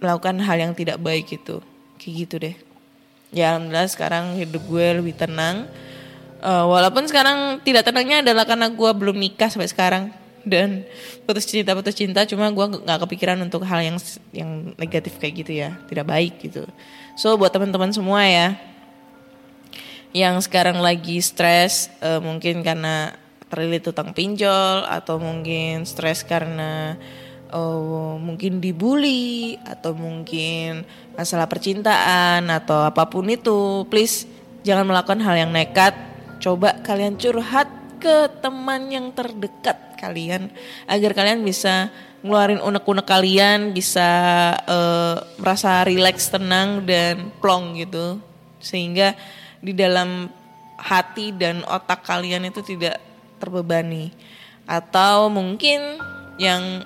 melakukan 0.00 0.40
hal 0.44 0.56
yang 0.60 0.72
tidak 0.76 1.00
baik 1.00 1.28
itu. 1.32 1.60
Kayak 2.00 2.12
gitu 2.14 2.34
deh. 2.40 2.56
Ya 3.30 3.54
alhamdulillah 3.54 3.88
sekarang 3.90 4.24
hidup 4.36 4.62
gue 4.68 4.86
lebih 5.00 5.14
tenang. 5.16 5.68
Eh, 6.40 6.64
walaupun 6.64 7.04
sekarang 7.04 7.60
tidak 7.60 7.84
tenangnya 7.84 8.24
adalah 8.24 8.48
karena 8.48 8.72
gue 8.72 8.90
belum 8.96 9.16
nikah 9.20 9.52
sampai 9.52 9.68
sekarang 9.68 10.04
dan 10.44 10.88
putus 11.28 11.44
cinta 11.44 11.76
putus 11.76 11.92
cinta 11.92 12.24
cuma 12.24 12.48
gue 12.48 12.66
nggak 12.80 13.00
kepikiran 13.06 13.38
untuk 13.44 13.64
hal 13.68 13.84
yang 13.84 13.98
yang 14.32 14.50
negatif 14.80 15.16
kayak 15.20 15.34
gitu 15.44 15.52
ya. 15.60 15.76
Tidak 15.88 16.06
baik 16.06 16.40
gitu. 16.40 16.64
So 17.16 17.36
buat 17.36 17.52
teman-teman 17.52 17.92
semua 17.92 18.24
ya 18.24 18.56
yang 20.10 20.42
sekarang 20.42 20.82
lagi 20.82 21.22
stres 21.22 21.86
eh, 22.02 22.18
mungkin 22.18 22.66
karena 22.66 23.14
terlilit 23.50 23.86
utang 23.86 24.14
pinjol 24.14 24.86
atau 24.86 25.18
mungkin 25.18 25.82
stres 25.82 26.22
karena 26.22 26.94
oh, 27.50 28.14
mungkin 28.18 28.62
dibully 28.62 29.58
atau 29.66 29.94
mungkin 29.94 30.86
masalah 31.18 31.50
percintaan 31.50 32.46
atau 32.46 32.86
apa 32.86 33.10
pun 33.10 33.26
itu 33.26 33.84
please 33.90 34.26
jangan 34.62 34.86
melakukan 34.86 35.20
hal 35.22 35.34
yang 35.36 35.50
nekat. 35.50 35.92
Coba 36.40 36.80
kalian 36.80 37.20
curhat 37.20 37.68
ke 38.00 38.32
teman 38.40 38.88
yang 38.88 39.12
terdekat 39.12 39.76
kalian 40.00 40.48
agar 40.88 41.12
kalian 41.12 41.44
bisa 41.44 41.92
ngeluarin 42.20 42.60
unek-unek 42.60 43.06
kalian 43.08 43.72
bisa 43.72 44.08
eh, 44.64 45.16
merasa 45.40 45.84
rileks 45.84 46.28
tenang 46.28 46.84
dan 46.84 47.32
plong 47.40 47.80
gitu. 47.80 48.20
Sehingga 48.60 49.16
di 49.60 49.72
dalam 49.72 50.28
hati 50.76 51.32
dan 51.32 51.64
otak 51.64 52.04
kalian 52.04 52.48
itu 52.48 52.60
tidak 52.60 53.00
terbebani. 53.40 54.12
Atau 54.68 55.32
mungkin 55.32 55.96
yang 56.36 56.84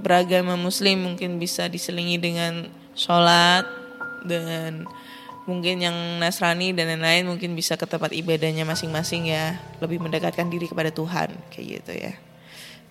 beragama 0.00 0.56
muslim 0.56 1.12
mungkin 1.12 1.40
bisa 1.40 1.68
diselingi 1.68 2.20
dengan 2.20 2.68
sholat 2.96 3.64
dan 4.24 4.88
mungkin 5.44 5.76
yang 5.76 5.96
Nasrani 6.20 6.72
dan 6.72 6.88
lain-lain 6.88 7.28
mungkin 7.28 7.52
bisa 7.52 7.76
ke 7.76 7.84
tempat 7.84 8.16
ibadahnya 8.16 8.64
masing-masing 8.64 9.28
ya. 9.28 9.60
Lebih 9.84 10.00
mendekatkan 10.00 10.48
diri 10.48 10.72
kepada 10.72 10.88
Tuhan 10.88 11.36
kayak 11.52 11.66
gitu 11.68 11.92
ya 11.92 12.16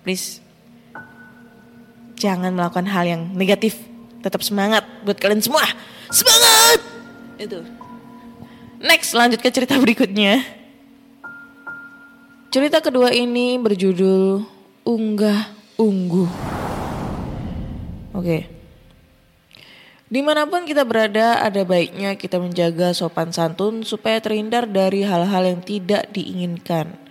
please 0.03 0.43
jangan 2.19 2.53
melakukan 2.53 2.87
hal 2.87 3.03
yang 3.07 3.21
negatif. 3.33 3.79
Tetap 4.23 4.39
semangat 4.39 4.87
buat 5.03 5.19
kalian 5.19 5.43
semua. 5.43 5.67
Semangat! 6.07 6.79
Itu. 7.35 7.59
Next 8.79 9.11
lanjut 9.11 9.43
ke 9.43 9.49
cerita 9.51 9.75
berikutnya. 9.75 10.43
Cerita 12.53 12.79
kedua 12.79 13.09
ini 13.09 13.57
berjudul 13.57 14.45
unggah 14.85 15.49
ungguh 15.81 16.29
oke. 18.13 18.37
Di 20.13 20.21
mana 20.21 20.45
pun 20.45 20.69
kita 20.69 20.85
berada, 20.85 21.41
ada 21.41 21.65
baiknya 21.65 22.13
kita 22.13 22.37
menjaga 22.37 22.93
sopan 22.93 23.33
santun 23.33 23.81
supaya 23.81 24.21
terhindar 24.21 24.69
dari 24.69 25.01
hal-hal 25.01 25.41
yang 25.41 25.61
tidak 25.65 26.05
diinginkan. 26.13 27.02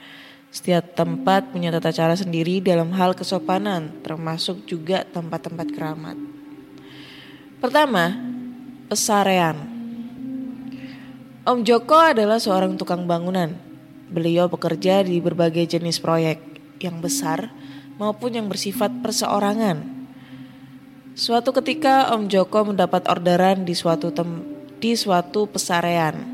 Setiap 0.53 0.93
tempat 0.93 1.49
punya 1.49 1.73
tata 1.73 1.89
cara 1.89 2.13
sendiri 2.13 2.61
dalam 2.61 2.93
hal 2.93 3.17
kesopanan, 3.17 4.05
termasuk 4.05 4.69
juga 4.69 5.01
tempat-tempat 5.09 5.67
keramat. 5.73 6.21
Pertama, 7.57 8.13
pesarean. 8.93 9.57
Om 11.49 11.65
Joko 11.65 11.97
adalah 11.97 12.37
seorang 12.37 12.77
tukang 12.77 13.09
bangunan. 13.09 13.57
Beliau 14.13 14.53
bekerja 14.53 15.01
di 15.01 15.25
berbagai 15.25 15.65
jenis 15.65 15.97
proyek, 15.97 16.39
yang 16.85 17.01
besar 17.01 17.49
maupun 17.97 18.37
yang 18.37 18.51
bersifat 18.53 18.93
perseorangan. 19.01 20.05
Suatu 21.17 21.57
ketika 21.57 22.13
Om 22.13 22.29
Joko 22.29 22.69
mendapat 22.69 23.09
orderan 23.09 23.65
di 23.65 23.73
suatu 23.73 24.13
tem 24.13 24.45
di 24.83 24.93
suatu 24.99 25.49
pesarean. 25.49 26.32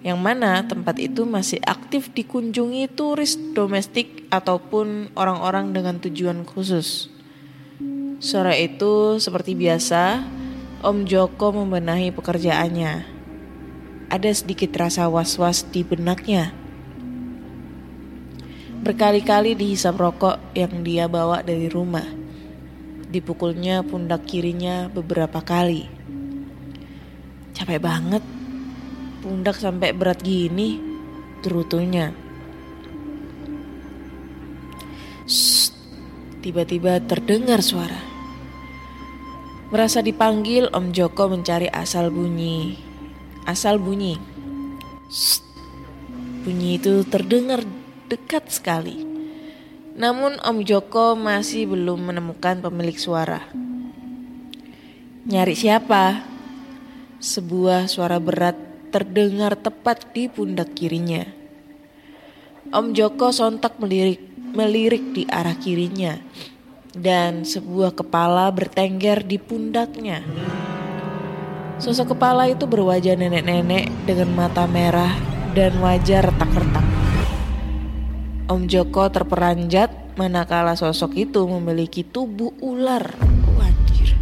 Yang 0.00 0.18
mana 0.20 0.64
tempat 0.64 0.96
itu 0.96 1.28
masih 1.28 1.60
aktif 1.62 2.08
dikunjungi 2.16 2.88
turis 2.92 3.36
domestik 3.52 4.24
ataupun 4.32 5.12
orang-orang 5.12 5.76
dengan 5.76 6.00
tujuan 6.00 6.48
khusus. 6.48 7.12
Sore 8.20 8.56
itu 8.64 9.20
seperti 9.20 9.52
biasa, 9.56 10.24
Om 10.80 11.04
Joko 11.04 11.52
membenahi 11.52 12.12
pekerjaannya. 12.16 13.04
Ada 14.08 14.30
sedikit 14.32 14.72
rasa 14.76 15.12
was-was 15.12 15.68
di 15.68 15.84
benaknya. 15.84 16.56
Berkali-kali 18.80 19.52
dihisap 19.52 20.00
rokok 20.00 20.40
yang 20.56 20.80
dia 20.80 21.04
bawa 21.04 21.44
dari 21.44 21.68
rumah 21.68 22.20
dipukulnya 23.10 23.82
pundak 23.82 24.22
kirinya 24.24 24.86
beberapa 24.86 25.42
kali. 25.42 25.90
Capek 27.50 27.82
banget, 27.82 28.22
pundak 29.20 29.60
sampai 29.60 29.92
berat 29.92 30.24
gini, 30.24 30.80
terutunya. 31.44 32.16
Tiba-tiba 36.40 37.04
terdengar 37.04 37.60
suara. 37.60 38.00
Merasa 39.70 40.00
dipanggil, 40.00 40.72
Om 40.72 40.90
Joko 40.90 41.30
mencari 41.30 41.68
asal 41.68 42.08
bunyi. 42.08 42.80
Asal 43.44 43.76
bunyi. 43.76 44.16
Shh, 45.12 45.44
bunyi 46.42 46.80
itu 46.80 47.04
terdengar 47.06 47.62
dekat 48.08 48.50
sekali. 48.50 49.04
Namun 49.94 50.40
Om 50.40 50.64
Joko 50.64 51.12
masih 51.14 51.68
belum 51.68 52.08
menemukan 52.08 52.58
pemilik 52.64 52.96
suara. 52.96 53.44
Nyari 55.28 55.54
siapa? 55.54 56.24
Sebuah 57.20 57.84
suara 57.84 58.16
berat 58.16 58.69
terdengar 58.90 59.54
tepat 59.54 60.10
di 60.10 60.26
pundak 60.26 60.74
kirinya. 60.74 61.22
Om 62.70 62.94
Joko 62.94 63.30
sontak 63.30 63.78
melirik, 63.78 64.22
melirik 64.54 65.14
di 65.14 65.26
arah 65.30 65.54
kirinya 65.58 66.18
dan 66.94 67.46
sebuah 67.46 67.94
kepala 67.94 68.50
bertengger 68.50 69.22
di 69.22 69.38
pundaknya. 69.38 70.22
Sosok 71.80 72.12
kepala 72.12 72.50
itu 72.50 72.68
berwajah 72.68 73.16
nenek-nenek 73.16 73.88
dengan 74.04 74.36
mata 74.36 74.68
merah 74.68 75.16
dan 75.56 75.80
wajah 75.80 76.28
retak-retak. 76.28 76.86
Om 78.50 78.66
Joko 78.66 79.06
terperanjat 79.08 80.18
manakala 80.18 80.74
sosok 80.74 81.16
itu 81.16 81.40
memiliki 81.46 82.02
tubuh 82.02 82.52
ular. 82.60 83.14
Wajir. 83.56 84.18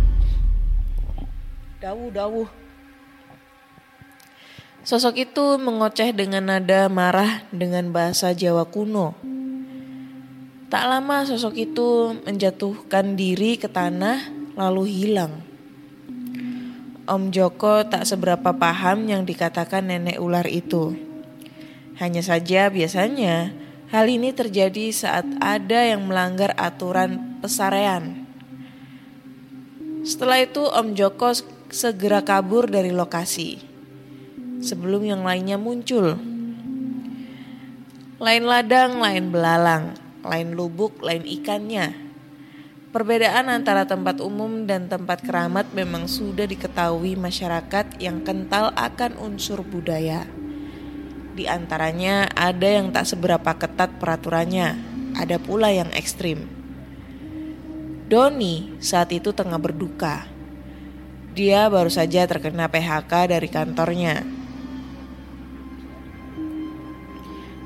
Dawuh-dawuh. 1.80 2.67
Sosok 4.88 5.20
itu 5.20 5.60
mengoceh 5.60 6.16
dengan 6.16 6.48
nada 6.48 6.88
marah 6.88 7.44
dengan 7.52 7.92
bahasa 7.92 8.32
Jawa 8.32 8.64
kuno. 8.64 9.12
Tak 10.72 10.84
lama 10.88 11.28
sosok 11.28 11.60
itu 11.60 12.16
menjatuhkan 12.24 13.12
diri 13.12 13.60
ke 13.60 13.68
tanah 13.68 14.32
lalu 14.56 14.88
hilang. 14.88 15.44
Om 17.04 17.28
Joko 17.28 17.84
tak 17.84 18.08
seberapa 18.08 18.56
paham 18.56 19.04
yang 19.12 19.28
dikatakan 19.28 19.92
nenek 19.92 20.24
ular 20.24 20.48
itu. 20.48 20.96
Hanya 22.00 22.24
saja 22.24 22.72
biasanya 22.72 23.52
hal 23.92 24.08
ini 24.08 24.32
terjadi 24.32 24.88
saat 24.88 25.28
ada 25.44 25.84
yang 25.84 26.08
melanggar 26.08 26.56
aturan 26.56 27.36
pesarean. 27.44 28.24
Setelah 30.00 30.40
itu 30.40 30.64
Om 30.64 30.96
Joko 30.96 31.36
segera 31.68 32.24
kabur 32.24 32.72
dari 32.72 32.88
lokasi 32.88 33.67
sebelum 34.58 35.06
yang 35.06 35.22
lainnya 35.22 35.58
muncul. 35.58 36.18
Lain 38.18 38.44
ladang, 38.44 38.98
lain 38.98 39.30
belalang, 39.30 39.94
lain 40.26 40.58
lubuk, 40.58 40.98
lain 40.98 41.22
ikannya. 41.22 41.94
Perbedaan 42.90 43.52
antara 43.52 43.86
tempat 43.86 44.18
umum 44.18 44.66
dan 44.66 44.90
tempat 44.90 45.22
keramat 45.22 45.70
memang 45.76 46.10
sudah 46.10 46.48
diketahui 46.48 47.14
masyarakat 47.14 48.00
yang 48.02 48.24
kental 48.24 48.74
akan 48.74 49.14
unsur 49.22 49.62
budaya. 49.62 50.26
Di 51.36 51.46
antaranya 51.46 52.26
ada 52.34 52.66
yang 52.66 52.90
tak 52.90 53.06
seberapa 53.06 53.54
ketat 53.54 54.02
peraturannya, 54.02 54.74
ada 55.14 55.38
pula 55.38 55.70
yang 55.70 55.92
ekstrim. 55.94 56.50
Doni 58.08 58.80
saat 58.82 59.14
itu 59.14 59.30
tengah 59.30 59.60
berduka. 59.60 60.26
Dia 61.36 61.70
baru 61.70 61.92
saja 61.92 62.26
terkena 62.26 62.66
PHK 62.66 63.30
dari 63.30 63.46
kantornya 63.46 64.37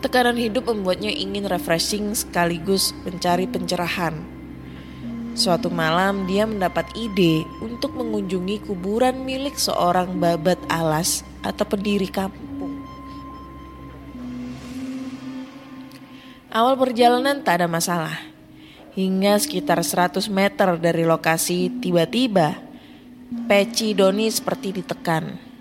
Tekanan 0.03 0.35
hidup 0.35 0.67
membuatnya 0.67 1.15
ingin 1.15 1.47
refreshing 1.47 2.11
sekaligus 2.11 2.91
mencari 3.07 3.47
pencerahan. 3.47 4.19
Suatu 5.39 5.71
malam 5.71 6.27
dia 6.27 6.43
mendapat 6.43 6.91
ide 6.99 7.47
untuk 7.63 7.95
mengunjungi 7.95 8.67
kuburan 8.67 9.23
milik 9.23 9.55
seorang 9.55 10.19
babat 10.19 10.59
alas 10.67 11.23
atau 11.47 11.63
pendiri 11.65 12.11
kampung. 12.11 12.83
Awal 16.51 16.75
perjalanan 16.77 17.41
tak 17.47 17.63
ada 17.63 17.71
masalah. 17.71 18.19
Hingga 18.99 19.39
sekitar 19.39 19.81
100 19.81 20.19
meter 20.29 20.83
dari 20.83 21.07
lokasi 21.07 21.81
tiba-tiba 21.81 22.59
Peci 23.47 23.97
Doni 23.97 24.29
seperti 24.29 24.83
ditekan. 24.83 25.52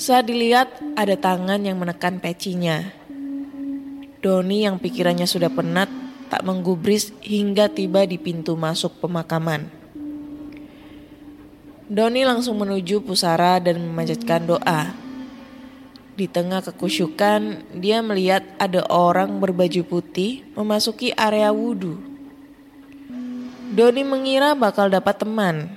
Saat 0.00 0.32
dilihat 0.32 0.80
ada 0.96 1.12
tangan 1.12 1.60
yang 1.60 1.76
menekan 1.76 2.24
pecinya. 2.24 2.88
Doni 4.24 4.64
yang 4.64 4.80
pikirannya 4.80 5.28
sudah 5.28 5.52
penat 5.52 5.92
tak 6.32 6.40
menggubris 6.40 7.12
hingga 7.20 7.68
tiba 7.68 8.08
di 8.08 8.16
pintu 8.16 8.56
masuk 8.56 8.96
pemakaman. 8.96 9.68
Doni 11.84 12.24
langsung 12.24 12.56
menuju 12.56 13.04
pusara 13.04 13.60
dan 13.60 13.76
memanjatkan 13.76 14.48
doa. 14.48 14.96
Di 16.16 16.24
tengah 16.32 16.64
kekusyukan, 16.64 17.68
dia 17.76 18.00
melihat 18.00 18.40
ada 18.56 18.88
orang 18.88 19.36
berbaju 19.36 19.84
putih 19.84 20.48
memasuki 20.56 21.12
area 21.12 21.52
wudhu. 21.52 22.00
Doni 23.76 24.00
mengira 24.08 24.56
bakal 24.56 24.88
dapat 24.88 25.20
teman, 25.20 25.76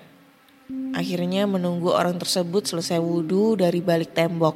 Akhirnya 0.96 1.44
menunggu 1.44 1.92
orang 1.92 2.16
tersebut 2.16 2.64
selesai 2.64 2.96
wudhu 2.96 3.60
dari 3.60 3.84
balik 3.84 4.16
tembok. 4.16 4.56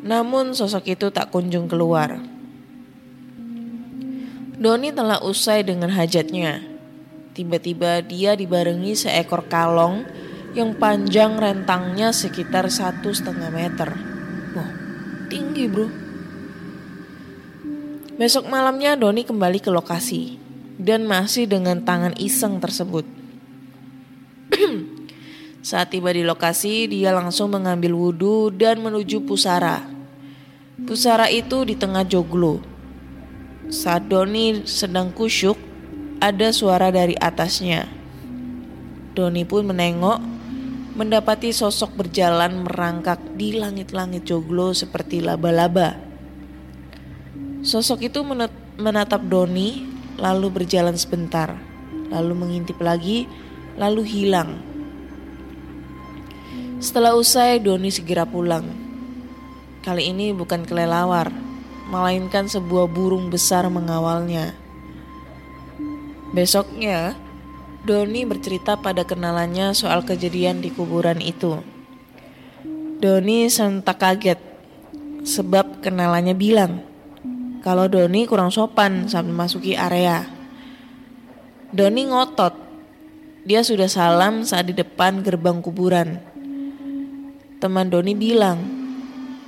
Namun 0.00 0.56
sosok 0.56 0.96
itu 0.96 1.12
tak 1.12 1.28
kunjung 1.28 1.68
keluar. 1.68 2.16
Doni 4.56 4.88
telah 4.94 5.20
usai 5.20 5.60
dengan 5.60 5.92
hajatnya. 5.92 6.64
Tiba-tiba 7.36 8.00
dia 8.00 8.32
dibarengi 8.32 8.96
seekor 8.96 9.44
kalong 9.50 10.08
yang 10.56 10.76
panjang 10.76 11.36
rentangnya 11.36 12.12
sekitar 12.12 12.72
satu 12.72 13.12
setengah 13.12 13.52
meter. 13.52 13.92
Wah, 14.56 14.70
tinggi 15.28 15.68
bro. 15.68 15.88
Besok 18.16 18.48
malamnya 18.48 18.96
Doni 18.96 19.24
kembali 19.24 19.60
ke 19.60 19.68
lokasi 19.68 20.36
dan 20.80 21.04
masih 21.04 21.44
dengan 21.44 21.84
tangan 21.84 22.16
iseng 22.16 22.60
tersebut. 22.60 23.21
Saat 25.68 25.94
tiba 25.94 26.10
di 26.10 26.26
lokasi, 26.26 26.90
dia 26.90 27.14
langsung 27.14 27.54
mengambil 27.54 27.94
wudhu 27.94 28.50
dan 28.50 28.82
menuju 28.82 29.22
pusara. 29.22 29.86
Pusara 30.82 31.30
itu 31.30 31.62
di 31.62 31.78
tengah 31.78 32.02
joglo. 32.02 32.58
Saat 33.70 34.10
Doni 34.10 34.66
sedang 34.66 35.14
kusyuk, 35.14 35.54
ada 36.18 36.50
suara 36.50 36.90
dari 36.90 37.14
atasnya. 37.14 37.86
Doni 39.14 39.46
pun 39.46 39.70
menengok, 39.70 40.18
mendapati 40.98 41.54
sosok 41.54 41.94
berjalan 41.94 42.66
merangkak 42.66 43.20
di 43.38 43.54
langit-langit 43.56 44.26
joglo 44.26 44.74
seperti 44.74 45.22
laba-laba. 45.22 45.96
Sosok 47.62 48.10
itu 48.10 48.26
menatap 48.76 49.22
Doni, 49.30 49.86
lalu 50.18 50.50
berjalan 50.50 50.98
sebentar, 50.98 51.54
lalu 52.10 52.34
mengintip 52.34 52.82
lagi, 52.82 53.30
lalu 53.82 54.06
hilang 54.06 54.72
setelah 56.82 57.14
usai, 57.14 57.62
Doni 57.62 57.94
segera 57.94 58.26
pulang. 58.26 58.66
Kali 59.86 60.10
ini 60.10 60.34
bukan 60.34 60.66
kelelawar, 60.66 61.30
melainkan 61.86 62.50
sebuah 62.50 62.90
burung 62.90 63.30
besar 63.30 63.70
mengawalnya. 63.70 64.50
Besoknya, 66.34 67.14
Doni 67.86 68.26
bercerita 68.26 68.74
pada 68.82 69.06
kenalannya 69.06 69.70
soal 69.78 70.02
kejadian 70.02 70.58
di 70.58 70.74
kuburan 70.74 71.22
itu. 71.22 71.62
Doni 72.98 73.46
sentak 73.46 74.02
kaget 74.02 74.42
sebab 75.22 75.86
kenalannya 75.86 76.34
bilang 76.34 76.82
kalau 77.62 77.86
Doni 77.86 78.26
kurang 78.26 78.50
sopan 78.50 79.06
saat 79.06 79.22
memasuki 79.22 79.78
area. 79.78 80.26
Doni 81.70 82.10
ngotot. 82.10 82.61
Dia 83.42 83.66
sudah 83.66 83.90
salam 83.90 84.46
saat 84.46 84.70
di 84.70 84.74
depan 84.74 85.18
gerbang 85.18 85.58
kuburan. 85.58 86.22
Teman 87.58 87.90
Doni 87.90 88.14
bilang, 88.14 88.62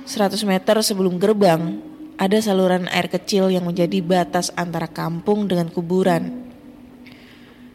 100 0.03 0.35
meter 0.43 0.75
sebelum 0.83 1.15
gerbang, 1.15 1.79
ada 2.19 2.35
saluran 2.43 2.91
air 2.91 3.07
kecil 3.07 3.47
yang 3.47 3.63
menjadi 3.63 4.03
batas 4.03 4.51
antara 4.59 4.91
kampung 4.91 5.47
dengan 5.47 5.71
kuburan. 5.71 6.43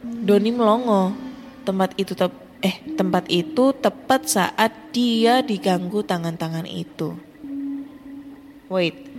Doni 0.05 0.53
melongo, 0.53 1.17
tempat 1.65 1.97
itu 1.97 2.13
tep 2.13 2.33
eh 2.61 2.77
tempat 2.93 3.25
itu 3.25 3.73
tepat 3.73 4.21
saat 4.29 4.93
dia 4.93 5.41
diganggu 5.41 6.05
tangan-tangan 6.05 6.69
itu. 6.69 7.17
Wait. 8.69 8.93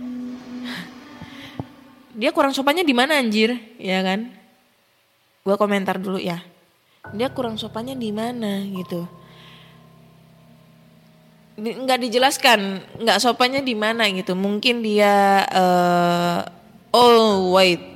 Dia 2.19 2.31
kurang 2.31 2.55
sopannya 2.55 2.87
di 2.87 2.95
mana 2.95 3.19
anjir, 3.19 3.59
ya 3.75 3.99
kan? 3.99 4.31
Gua 5.43 5.59
komentar 5.59 5.99
dulu 5.99 6.15
ya. 6.15 6.52
Dia 7.11 7.27
kurang 7.35 7.59
sopannya 7.59 7.99
di 7.99 8.15
mana 8.15 8.63
gitu. 8.63 9.03
Nggak 11.59 11.99
dijelaskan 12.07 12.79
nggak 13.03 13.19
sopannya 13.19 13.59
di 13.59 13.75
mana 13.75 14.07
gitu. 14.07 14.39
Mungkin 14.39 14.79
dia 14.79 15.43
uh, 15.51 16.47
oh 16.95 17.51
wait 17.51 17.93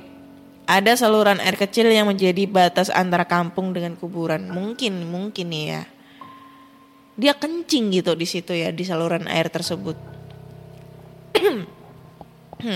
ada 0.68 0.92
saluran 1.00 1.40
air 1.40 1.56
kecil 1.56 1.88
yang 1.88 2.04
menjadi 2.12 2.44
batas 2.44 2.92
antara 2.92 3.24
kampung 3.24 3.72
dengan 3.72 3.96
kuburan. 3.96 4.52
Mungkin 4.52 5.08
mungkin 5.08 5.48
ya. 5.48 5.88
Dia 7.16 7.32
kencing 7.32 7.88
gitu 7.96 8.12
di 8.12 8.28
situ 8.28 8.52
ya 8.52 8.68
di 8.68 8.84
saluran 8.84 9.24
air 9.24 9.48
tersebut. 9.48 9.96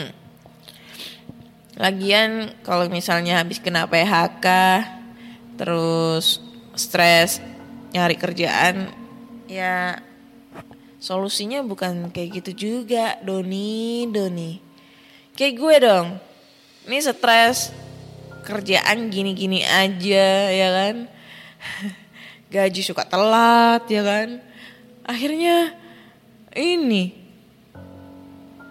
Lagian 1.83 2.57
kalau 2.65 2.89
misalnya 2.89 3.45
habis 3.45 3.61
kena 3.61 3.85
PHK 3.85 4.47
terus 5.57 6.41
stres 6.73 7.39
nyari 7.93 8.17
kerjaan 8.17 8.89
ya 9.45 10.01
solusinya 10.97 11.61
bukan 11.61 12.09
kayak 12.09 12.41
gitu 12.41 12.51
juga 12.71 13.21
Doni 13.21 14.09
Doni. 14.09 14.63
Kayak 15.37 15.55
gue 15.59 15.77
dong 15.83 16.09
ini 16.89 16.99
stres 17.03 17.75
kerjaan 18.43 19.13
gini-gini 19.13 19.61
aja 19.67 20.29
ya 20.51 20.69
kan? 20.73 20.97
Gaji 22.53 22.81
suka 22.81 23.05
telat 23.05 23.85
ya 23.91 24.03
kan? 24.07 24.41
Akhirnya 25.05 25.75
ini 26.57 27.13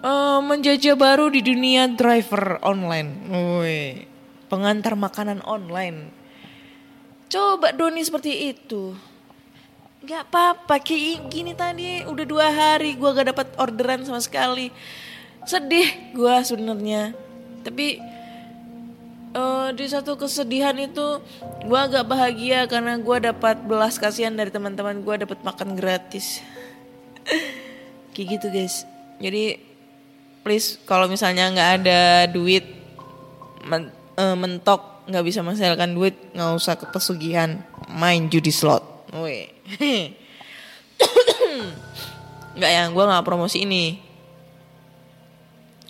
eh, 0.02 0.40
menjajah 0.40 0.96
baru 0.98 1.30
di 1.30 1.44
dunia 1.44 1.92
driver 1.94 2.58
online. 2.64 3.10
Woi, 3.30 4.08
pengantar 4.48 4.96
makanan 4.96 5.44
online 5.44 6.21
coba 7.32 7.72
Doni 7.72 8.04
seperti 8.04 8.52
itu. 8.52 8.92
Gak 10.04 10.28
apa-apa 10.28 10.82
kayak 10.84 11.32
gini 11.32 11.56
tadi 11.56 12.04
udah 12.04 12.26
dua 12.28 12.48
hari 12.52 13.00
gue 13.00 13.10
gak 13.16 13.32
dapat 13.32 13.48
orderan 13.56 14.04
sama 14.04 14.20
sekali. 14.20 14.68
Sedih 15.48 15.88
gue 16.12 16.36
sebenarnya. 16.44 17.16
Tapi 17.64 18.02
eh, 19.32 19.70
di 19.72 19.86
satu 19.88 20.20
kesedihan 20.20 20.76
itu 20.76 21.24
gue 21.64 21.80
agak 21.80 22.04
bahagia 22.04 22.68
karena 22.68 23.00
gue 23.00 23.18
dapat 23.32 23.64
belas 23.64 23.96
kasihan 23.96 24.36
dari 24.36 24.52
teman-teman 24.52 25.00
gue 25.00 25.16
dapat 25.24 25.40
makan 25.46 25.80
gratis. 25.80 26.44
Kayak 28.14 28.28
gitu 28.38 28.48
guys. 28.52 28.84
Jadi 29.22 29.62
please 30.42 30.82
kalau 30.84 31.06
misalnya 31.06 31.54
nggak 31.54 31.72
ada 31.80 32.02
duit 32.28 32.66
men- 33.70 33.94
eh, 34.18 34.36
mentok 34.36 34.91
nggak 35.12 35.28
bisa 35.28 35.44
menghasilkan 35.44 35.92
duit 35.92 36.16
nggak 36.32 36.56
usah 36.56 36.80
ke 36.80 36.88
pesugihan 36.88 37.60
main 37.92 38.32
judi 38.32 38.50
slot. 38.50 39.12
Weh. 39.12 39.52
nggak 42.58 42.72
ya 42.72 42.84
gue 42.88 43.04
nggak 43.04 43.28
promosi 43.28 43.68
ini. 43.68 44.00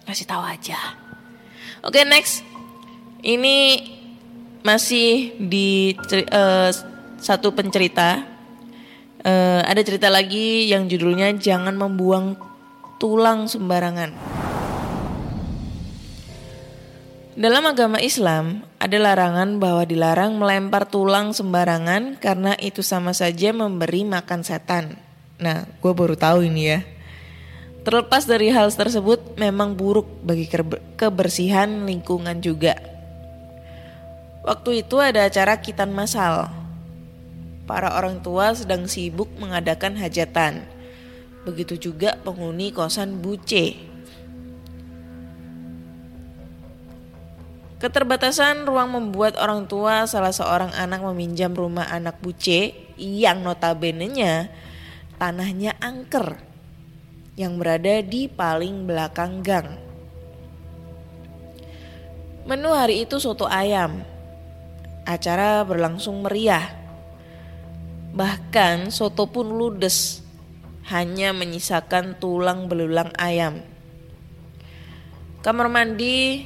Kasih 0.03 0.25
tahu 0.25 0.41
aja. 0.41 0.97
Oke 1.85 2.01
next. 2.01 2.41
Ini 3.21 3.57
masih 4.65 5.37
di 5.37 5.93
eh, 5.93 6.71
satu 7.21 7.53
pencerita. 7.53 8.25
Eh, 9.21 9.61
ada 9.61 9.81
cerita 9.85 10.09
lagi 10.09 10.65
yang 10.65 10.89
judulnya 10.89 11.29
jangan 11.37 11.77
membuang 11.77 12.33
tulang 12.97 13.45
sembarangan 13.45 14.30
dalam 17.39 17.63
agama 17.63 18.03
Islam, 18.03 18.67
ada 18.75 18.97
larangan 18.99 19.55
bahwa 19.55 19.87
dilarang 19.87 20.35
melempar 20.35 20.83
tulang 20.83 21.31
sembarangan 21.31 22.19
karena 22.19 22.59
itu 22.59 22.83
sama 22.83 23.15
saja 23.15 23.55
memberi 23.55 24.03
makan 24.03 24.43
setan. 24.43 24.99
Nah, 25.39 25.63
gue 25.79 25.93
baru 25.95 26.19
tahu 26.19 26.43
ini 26.51 26.63
ya. 26.67 26.79
Terlepas 27.87 28.27
dari 28.27 28.51
hal 28.51 28.69
tersebut, 28.69 29.39
memang 29.39 29.73
buruk 29.73 30.05
bagi 30.21 30.45
kebersihan 30.99 31.87
lingkungan 31.87 32.43
juga. 32.43 32.77
Waktu 34.41 34.85
itu 34.85 34.99
ada 35.01 35.25
acara 35.25 35.57
kitan 35.63 35.89
masal. 35.95 36.51
Para 37.65 37.95
orang 37.95 38.19
tua 38.19 38.53
sedang 38.53 38.85
sibuk 38.91 39.31
mengadakan 39.39 39.95
hajatan. 39.97 40.67
Begitu 41.47 41.89
juga 41.89 42.19
penghuni 42.21 42.69
kosan 42.69 43.23
Buce. 43.23 43.90
Keterbatasan 47.81 48.69
ruang 48.69 48.93
membuat 48.93 49.41
orang 49.41 49.65
tua 49.65 50.05
salah 50.05 50.29
seorang 50.29 50.69
anak 50.77 51.01
meminjam 51.01 51.49
rumah 51.49 51.89
anak 51.89 52.21
buce 52.21 52.77
yang 53.01 53.41
notabene-nya 53.41 54.53
tanahnya 55.17 55.73
angker 55.81 56.37
yang 57.33 57.57
berada 57.57 58.05
di 58.05 58.29
paling 58.29 58.85
belakang 58.85 59.41
gang. 59.41 59.81
Menu 62.45 62.69
hari 62.69 63.01
itu 63.01 63.17
soto 63.17 63.49
ayam. 63.49 64.05
Acara 65.01 65.65
berlangsung 65.65 66.21
meriah. 66.21 66.77
Bahkan 68.13 68.93
soto 68.93 69.25
pun 69.25 69.57
ludes, 69.57 70.21
hanya 70.93 71.33
menyisakan 71.33 72.21
tulang 72.21 72.69
belulang 72.69 73.09
ayam. 73.17 73.65
Kamar 75.41 75.65
mandi 75.65 76.45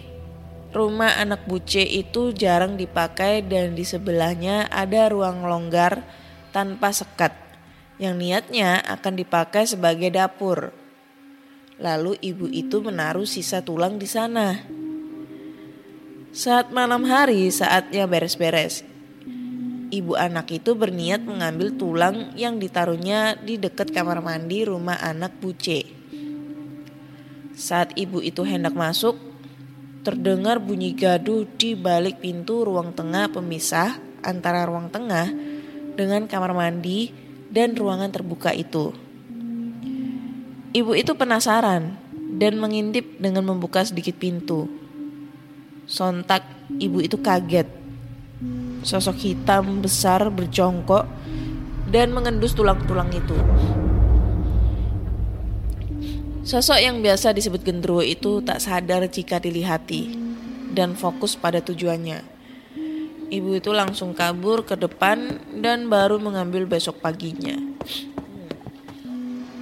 rumah 0.75 1.15
anak 1.15 1.47
buce 1.47 1.87
itu 1.87 2.35
jarang 2.35 2.75
dipakai 2.75 3.47
dan 3.47 3.79
di 3.79 3.87
sebelahnya 3.87 4.67
ada 4.67 5.07
ruang 5.07 5.47
longgar 5.47 6.03
tanpa 6.51 6.91
sekat 6.91 7.31
yang 7.95 8.19
niatnya 8.19 8.83
akan 8.83 9.15
dipakai 9.15 9.63
sebagai 9.63 10.11
dapur. 10.11 10.75
Lalu 11.79 12.19
ibu 12.19 12.51
itu 12.51 12.83
menaruh 12.83 13.23
sisa 13.23 13.63
tulang 13.63 13.95
di 13.95 14.07
sana. 14.07 14.59
Saat 16.35 16.75
malam 16.75 17.07
hari 17.07 17.47
saatnya 17.47 18.03
beres-beres. 18.03 18.83
Ibu 19.85 20.19
anak 20.19 20.51
itu 20.51 20.75
berniat 20.75 21.23
mengambil 21.23 21.71
tulang 21.71 22.35
yang 22.35 22.59
ditaruhnya 22.59 23.39
di 23.39 23.55
dekat 23.55 23.95
kamar 23.95 24.19
mandi 24.19 24.67
rumah 24.67 24.99
anak 24.99 25.39
buce. 25.39 25.87
Saat 27.55 27.95
ibu 27.95 28.19
itu 28.19 28.43
hendak 28.43 28.75
masuk, 28.75 29.15
terdengar 30.05 30.61
bunyi 30.61 30.93
gaduh 30.93 31.49
di 31.57 31.73
balik 31.73 32.21
pintu 32.21 32.61
ruang 32.61 32.93
tengah 32.93 33.25
pemisah 33.33 33.97
antara 34.21 34.61
ruang 34.69 34.93
tengah 34.93 35.33
dengan 35.97 36.29
kamar 36.29 36.53
mandi 36.53 37.09
dan 37.49 37.73
ruangan 37.73 38.13
terbuka 38.13 38.53
itu. 38.53 38.93
Ibu 40.77 40.93
itu 40.93 41.17
penasaran 41.17 41.97
dan 42.37 42.53
mengintip 42.61 43.17
dengan 43.17 43.49
membuka 43.49 43.81
sedikit 43.81 44.13
pintu. 44.21 44.69
Sontak 45.89 46.45
ibu 46.77 47.01
itu 47.01 47.17
kaget. 47.17 47.65
Sosok 48.85 49.17
hitam 49.17 49.81
besar 49.81 50.29
berjongkok 50.29 51.09
dan 51.89 52.13
mengendus 52.13 52.53
tulang-tulang 52.53 53.09
itu. 53.09 53.33
Sosok 56.45 56.77
yang 56.77 57.01
biasa 57.01 57.33
disebut 57.33 57.65
gendruwo 57.65 58.05
itu 58.05 58.37
tak 58.45 58.61
sadar 58.61 59.01
jika 59.09 59.41
dilihati 59.41 60.13
dan 60.77 60.93
fokus 60.93 61.33
pada 61.33 61.57
tujuannya. 61.57 62.21
Ibu 63.33 63.57
itu 63.57 63.73
langsung 63.73 64.13
kabur 64.13 64.61
ke 64.61 64.77
depan 64.77 65.41
dan 65.57 65.89
baru 65.89 66.21
mengambil 66.21 66.69
besok 66.69 67.01
paginya. 67.01 67.57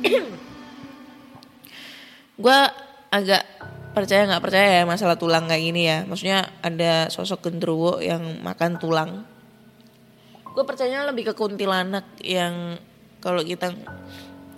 Gue 2.44 2.60
agak 3.08 3.48
percaya 3.96 4.28
nggak 4.28 4.44
percaya 4.44 4.84
ya 4.84 4.84
masalah 4.84 5.16
tulang 5.16 5.48
kayak 5.48 5.64
gini 5.64 5.88
ya. 5.88 6.04
Maksudnya 6.04 6.52
ada 6.60 7.08
sosok 7.08 7.48
gendruwo 7.48 8.04
yang 8.04 8.44
makan 8.44 8.76
tulang. 8.76 9.24
Gue 10.52 10.68
percaya 10.68 11.08
lebih 11.08 11.32
ke 11.32 11.34
kuntilanak 11.40 12.20
yang 12.20 12.76
kalau 13.24 13.40
kita 13.40 13.72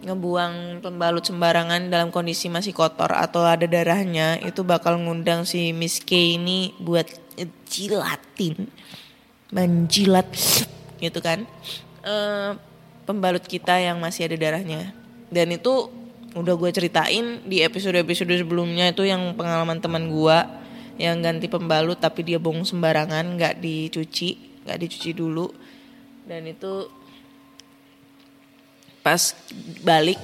ngebuang 0.05 0.85
pembalut 0.85 1.25
sembarangan 1.25 1.89
dalam 1.89 2.13
kondisi 2.13 2.45
masih 2.45 2.77
kotor 2.77 3.09
atau 3.09 3.41
ada 3.41 3.65
darahnya 3.65 4.37
itu 4.45 4.61
bakal 4.61 5.01
ngundang 5.01 5.49
si 5.49 5.73
Miss 5.73 5.97
K 5.97 6.37
ini 6.37 6.77
buat 6.77 7.09
jilatin 7.65 8.69
menjilat. 9.49 10.29
Gitu 11.01 11.19
kan? 11.19 11.49
Eh 12.05 12.51
pembalut 13.09 13.41
kita 13.45 13.81
yang 13.81 13.97
masih 13.97 14.29
ada 14.29 14.37
darahnya. 14.37 14.93
Dan 15.33 15.57
itu 15.57 15.89
udah 16.37 16.53
gue 16.53 16.69
ceritain 16.69 17.41
di 17.47 17.65
episode-episode 17.65 18.29
sebelumnya 18.35 18.93
itu 18.93 19.07
yang 19.07 19.33
pengalaman 19.33 19.79
teman 19.79 20.11
gue 20.11 20.37
yang 20.99 21.23
ganti 21.23 21.47
pembalut 21.47 21.95
tapi 21.95 22.27
dia 22.27 22.39
bong 22.39 22.67
sembarangan 22.67 23.39
nggak 23.39 23.57
dicuci 23.57 24.61
nggak 24.69 24.77
dicuci 24.85 25.11
dulu. 25.17 25.49
Dan 26.25 26.45
itu 26.45 27.04
pas 29.05 29.37
balik 29.85 30.17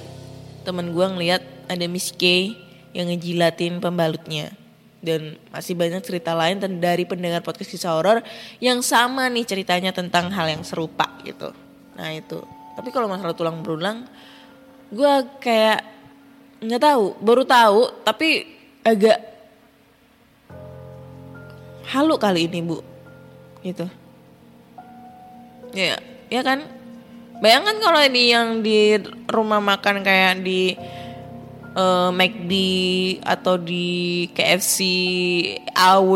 temen 0.66 0.90
gue 0.90 1.06
ngeliat 1.06 1.42
ada 1.70 1.86
Miss 1.86 2.10
K 2.10 2.50
yang 2.90 3.06
ngejilatin 3.14 3.78
pembalutnya. 3.78 4.50
Dan 5.02 5.38
masih 5.50 5.74
banyak 5.74 6.02
cerita 6.02 6.34
lain 6.34 6.58
dari 6.82 7.06
pendengar 7.06 7.42
podcast 7.42 7.70
kisah 7.70 7.94
horor 7.94 8.22
yang 8.58 8.82
sama 8.82 9.26
nih 9.30 9.46
ceritanya 9.46 9.94
tentang 9.94 10.30
hal 10.34 10.50
yang 10.50 10.66
serupa 10.66 11.10
gitu. 11.22 11.54
Nah 11.94 12.10
itu. 12.10 12.42
Tapi 12.74 12.90
kalau 12.90 13.06
masalah 13.06 13.34
tulang 13.38 13.62
berulang 13.62 14.06
gue 14.90 15.14
kayak 15.38 15.82
nggak 16.62 16.82
tahu 16.82 17.18
baru 17.18 17.42
tahu 17.42 17.80
tapi 18.06 18.46
agak 18.82 19.18
halu 21.90 22.14
kali 22.18 22.46
ini 22.46 22.62
bu. 22.62 22.78
Gitu. 23.62 23.86
Ya 25.74 25.98
ya 26.30 26.42
kan 26.46 26.81
Bayangkan 27.42 27.82
kalau 27.82 27.98
ini 28.06 28.30
yang 28.30 28.62
di 28.62 29.02
rumah 29.26 29.58
makan 29.58 30.06
kayak 30.06 30.46
di 30.46 30.78
eh, 31.74 32.10
McD 32.14 32.52
atau 33.18 33.58
di 33.58 34.30
KFC 34.30 34.78
AW 35.74 36.14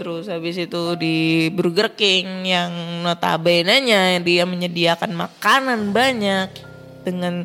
terus 0.00 0.24
habis 0.32 0.56
itu 0.56 0.96
di 0.96 1.52
Burger 1.52 1.92
King 1.92 2.48
yang 2.48 2.72
notabene-nya 3.04 4.16
dia 4.24 4.48
menyediakan 4.48 5.12
makanan 5.12 5.92
banyak 5.92 6.48
dengan 7.04 7.44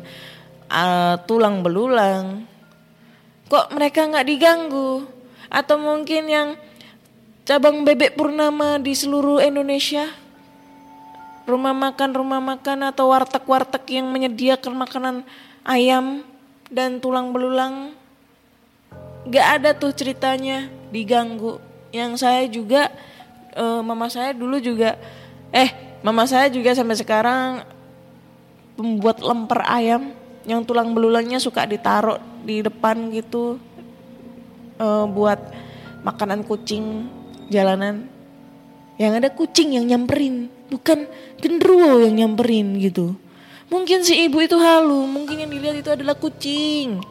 eh, 0.72 1.14
tulang 1.28 1.60
belulang. 1.60 2.48
Kok 3.52 3.76
mereka 3.76 4.08
nggak 4.08 4.28
diganggu? 4.32 5.04
Atau 5.52 5.76
mungkin 5.76 6.24
yang 6.24 6.48
cabang 7.44 7.84
bebek 7.84 8.16
purnama 8.16 8.80
di 8.80 8.96
seluruh 8.96 9.44
Indonesia 9.44 10.08
rumah 11.50 11.74
makan 11.74 12.14
rumah 12.14 12.38
makan 12.38 12.94
atau 12.94 13.10
warteg-warteg 13.10 13.82
yang 13.90 14.06
menyediakan 14.14 14.72
makanan 14.78 15.16
ayam 15.66 16.22
dan 16.70 17.02
tulang 17.02 17.34
belulang. 17.34 17.92
Nggak 19.26 19.46
ada 19.58 19.70
tuh 19.74 19.90
ceritanya 19.90 20.70
diganggu. 20.94 21.58
Yang 21.90 22.12
saya 22.22 22.46
juga 22.46 22.88
eh, 23.58 23.80
mama 23.82 24.06
saya 24.06 24.30
dulu 24.30 24.62
juga 24.62 24.94
eh 25.50 25.98
mama 26.06 26.24
saya 26.30 26.46
juga 26.46 26.70
sampai 26.70 26.94
sekarang 26.94 27.66
pembuat 28.78 29.18
lemper 29.18 29.66
ayam 29.66 30.14
yang 30.46 30.62
tulang 30.62 30.94
belulangnya 30.94 31.42
suka 31.42 31.66
ditaruh 31.66 32.22
di 32.46 32.62
depan 32.62 33.10
gitu 33.10 33.58
eh, 34.78 35.04
buat 35.10 35.40
makanan 36.06 36.46
kucing 36.46 37.10
jalanan. 37.50 38.06
Yang 39.00 39.12
ada 39.18 39.28
kucing 39.34 39.74
yang 39.74 39.88
nyamperin 39.90 40.59
bukan 40.70 41.10
genderuwo 41.42 42.06
yang 42.06 42.14
nyamperin 42.24 42.78
gitu. 42.78 43.18
Mungkin 43.70 44.02
si 44.02 44.26
ibu 44.26 44.42
itu 44.42 44.58
halu 44.58 45.06
mungkin 45.06 45.46
yang 45.46 45.50
dilihat 45.50 45.76
itu 45.82 45.90
adalah 45.90 46.14
kucing. 46.16 47.02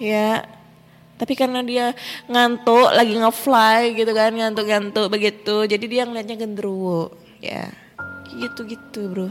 Ya 0.00 0.48
tapi 1.20 1.38
karena 1.38 1.62
dia 1.62 1.94
ngantuk 2.26 2.90
lagi 2.90 3.14
nge-fly 3.14 3.94
gitu 3.94 4.10
kan 4.10 4.34
ngantuk-ngantuk 4.34 5.06
begitu 5.06 5.70
jadi 5.70 5.84
dia 5.86 6.02
ngeliatnya 6.08 6.36
genderuwo. 6.40 7.14
Ya 7.38 7.70
gitu 8.32 8.64
gitu 8.64 9.00
bro. 9.12 9.28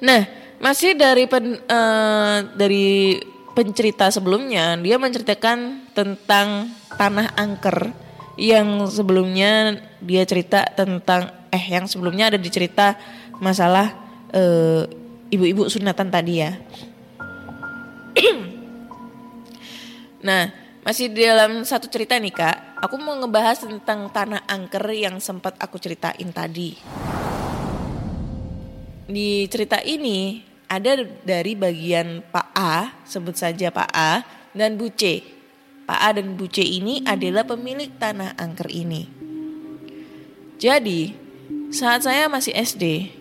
Nah, 0.00 0.28
masih 0.60 0.96
dari 0.96 1.24
pen, 1.24 1.56
eh, 1.56 2.38
dari 2.56 3.16
pencerita 3.56 4.12
sebelumnya, 4.12 4.76
dia 4.76 5.00
menceritakan 5.00 5.88
tentang 5.96 6.68
tanah 7.00 7.32
angker 7.40 7.92
yang 8.36 8.84
sebelumnya 8.84 9.80
dia 10.04 10.28
cerita 10.28 10.68
tentang 10.76 11.32
eh 11.50 11.64
yang 11.70 11.86
sebelumnya 11.90 12.30
ada 12.32 12.38
dicerita 12.38 12.98
masalah 13.42 13.92
eh, 14.32 14.86
ibu-ibu 15.30 15.66
sunatan 15.66 16.08
tadi 16.08 16.34
ya. 16.40 16.52
nah, 20.26 20.50
masih 20.86 21.12
di 21.12 21.26
dalam 21.26 21.62
satu 21.66 21.90
cerita 21.90 22.16
nih 22.16 22.32
kak, 22.32 22.80
aku 22.80 22.96
mau 22.96 23.18
ngebahas 23.18 23.62
tentang 23.66 24.08
tanah 24.10 24.46
angker 24.48 24.86
yang 24.94 25.20
sempat 25.20 25.58
aku 25.60 25.76
ceritain 25.76 26.30
tadi 26.32 26.76
di 29.06 29.46
cerita 29.46 29.78
ini 29.86 30.42
ada 30.66 30.98
dari 31.22 31.54
bagian 31.54 32.26
Pak 32.26 32.48
A, 32.58 32.90
sebut 33.06 33.38
saja 33.38 33.70
Pak 33.70 33.90
A, 33.94 34.12
dan 34.50 34.74
Bu 34.74 34.90
C. 34.90 35.22
Pak 35.86 36.00
A 36.02 36.08
dan 36.18 36.34
Bu 36.34 36.50
C 36.50 36.66
ini 36.66 37.06
adalah 37.06 37.46
pemilik 37.46 37.94
tanah 37.94 38.34
angker 38.34 38.66
ini. 38.66 39.06
Jadi, 40.58 41.14
saat 41.76 42.08
saya 42.08 42.24
masih 42.32 42.56
SD, 42.56 43.12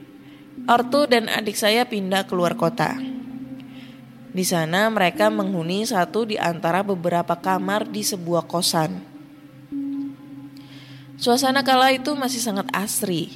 ortu 0.63 1.03
dan 1.11 1.27
adik 1.27 1.59
saya 1.59 1.83
pindah 1.83 2.23
keluar 2.23 2.55
kota. 2.55 2.95
Di 4.31 4.47
sana 4.47 4.87
mereka 4.87 5.27
menghuni 5.27 5.83
satu 5.83 6.23
di 6.23 6.39
antara 6.39 6.79
beberapa 6.79 7.35
kamar 7.35 7.83
di 7.91 7.99
sebuah 7.99 8.47
kosan. 8.47 9.03
Suasana 11.19 11.67
kala 11.67 11.99
itu 11.99 12.15
masih 12.15 12.39
sangat 12.39 12.71
asri. 12.71 13.35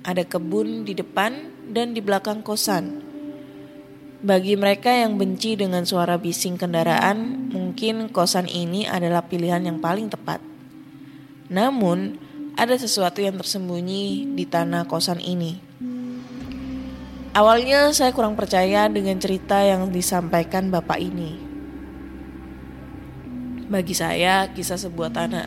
Ada 0.00 0.24
kebun 0.24 0.88
di 0.88 0.96
depan 0.96 1.52
dan 1.68 1.92
di 1.92 2.00
belakang 2.00 2.40
kosan. 2.40 3.04
Bagi 4.24 4.56
mereka 4.56 4.88
yang 4.88 5.20
benci 5.20 5.60
dengan 5.60 5.84
suara 5.84 6.16
bising 6.16 6.56
kendaraan, 6.56 7.52
mungkin 7.52 8.08
kosan 8.08 8.48
ini 8.48 8.88
adalah 8.88 9.28
pilihan 9.28 9.60
yang 9.60 9.76
paling 9.80 10.08
tepat. 10.08 10.40
Namun, 11.52 12.16
ada 12.54 12.74
sesuatu 12.78 13.18
yang 13.18 13.34
tersembunyi 13.38 14.34
di 14.38 14.44
tanah 14.46 14.86
kosan 14.86 15.18
ini. 15.18 15.58
Awalnya 17.34 17.90
saya 17.90 18.14
kurang 18.14 18.38
percaya 18.38 18.86
dengan 18.86 19.18
cerita 19.18 19.58
yang 19.58 19.90
disampaikan 19.90 20.70
bapak 20.70 20.98
ini. 21.02 21.34
Bagi 23.66 23.94
saya, 23.96 24.50
kisah 24.54 24.78
sebuah 24.78 25.10
tanah 25.10 25.46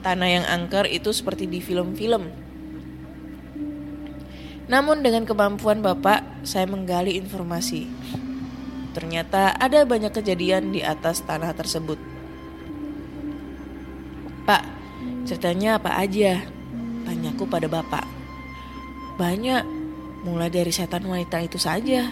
tanah 0.00 0.28
yang 0.32 0.44
angker 0.48 0.88
itu 0.88 1.12
seperti 1.12 1.44
di 1.44 1.60
film-film 1.60 2.50
namun 4.70 5.02
dengan 5.02 5.26
kemampuan 5.26 5.82
Bapak, 5.82 6.46
saya 6.46 6.62
menggali 6.70 7.18
informasi. 7.18 7.90
Ternyata 8.94 9.58
ada 9.58 9.82
banyak 9.82 10.14
kejadian 10.14 10.70
di 10.70 10.78
atas 10.78 11.26
tanah 11.26 11.50
tersebut. 11.58 11.98
Pak, 14.46 14.62
ceritanya 15.24 15.78
apa 15.78 16.00
aja? 16.00 16.42
Tanyaku 17.06 17.48
pada 17.48 17.70
Bapak. 17.70 18.04
Banyak, 19.16 19.64
mulai 20.24 20.48
dari 20.48 20.72
setan 20.72 21.04
wanita 21.04 21.40
itu 21.44 21.60
saja. 21.60 22.08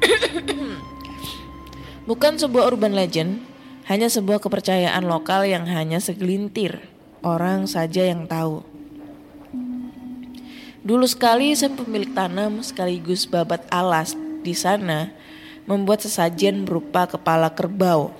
Bukan 2.08 2.36
sebuah 2.36 2.72
urban 2.72 2.92
legend, 2.92 3.40
hanya 3.88 4.08
sebuah 4.08 4.40
kepercayaan 4.40 5.04
lokal 5.04 5.44
yang 5.44 5.68
hanya 5.68 6.00
segelintir 6.00 6.80
orang 7.24 7.68
saja 7.68 8.04
yang 8.04 8.28
tahu. 8.28 8.64
Dulu 10.84 11.08
sekali 11.08 11.56
saya 11.56 11.72
pemilik 11.72 12.12
tanam 12.12 12.60
sekaligus 12.60 13.24
babat 13.24 13.64
alas 13.72 14.12
di 14.44 14.52
sana 14.52 15.08
membuat 15.64 16.04
sesajen 16.04 16.68
berupa 16.68 17.08
kepala 17.08 17.48
kerbau. 17.48 18.12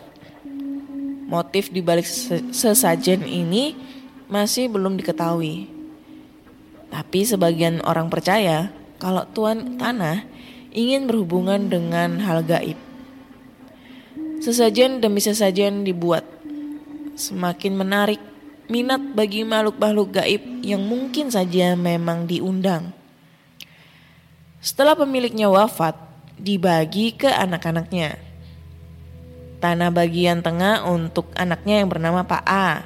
Motif 1.25 1.73
di 1.73 1.81
balik 1.81 2.05
sesajen 2.53 3.25
ini 3.25 3.73
masih 4.29 4.69
belum 4.69 5.01
diketahui. 5.01 5.69
Tapi 6.93 7.21
sebagian 7.25 7.81
orang 7.83 8.13
percaya 8.13 8.69
kalau 9.01 9.25
tuan 9.33 9.81
tanah 9.81 10.25
ingin 10.75 11.09
berhubungan 11.09 11.71
dengan 11.71 12.21
hal 12.23 12.45
gaib. 12.45 12.77
Sesajen 14.41 15.01
demi 15.01 15.25
sesajen 15.25 15.87
dibuat. 15.87 16.27
Semakin 17.15 17.73
menarik 17.79 18.21
minat 18.69 19.01
bagi 19.13 19.45
makhluk-makhluk 19.45 20.21
gaib 20.21 20.43
yang 20.65 20.85
mungkin 20.85 21.29
saja 21.29 21.77
memang 21.77 22.25
diundang. 22.29 22.93
Setelah 24.65 24.97
pemiliknya 24.97 25.53
wafat, 25.53 25.97
dibagi 26.41 27.13
ke 27.13 27.29
anak-anaknya. 27.29 28.24
Tanah 29.65 29.89
bagian 29.89 30.45
tengah 30.45 30.85
untuk 30.85 31.33
anaknya 31.33 31.81
yang 31.81 31.89
bernama 31.89 32.21
Pak 32.29 32.45
A. 32.45 32.85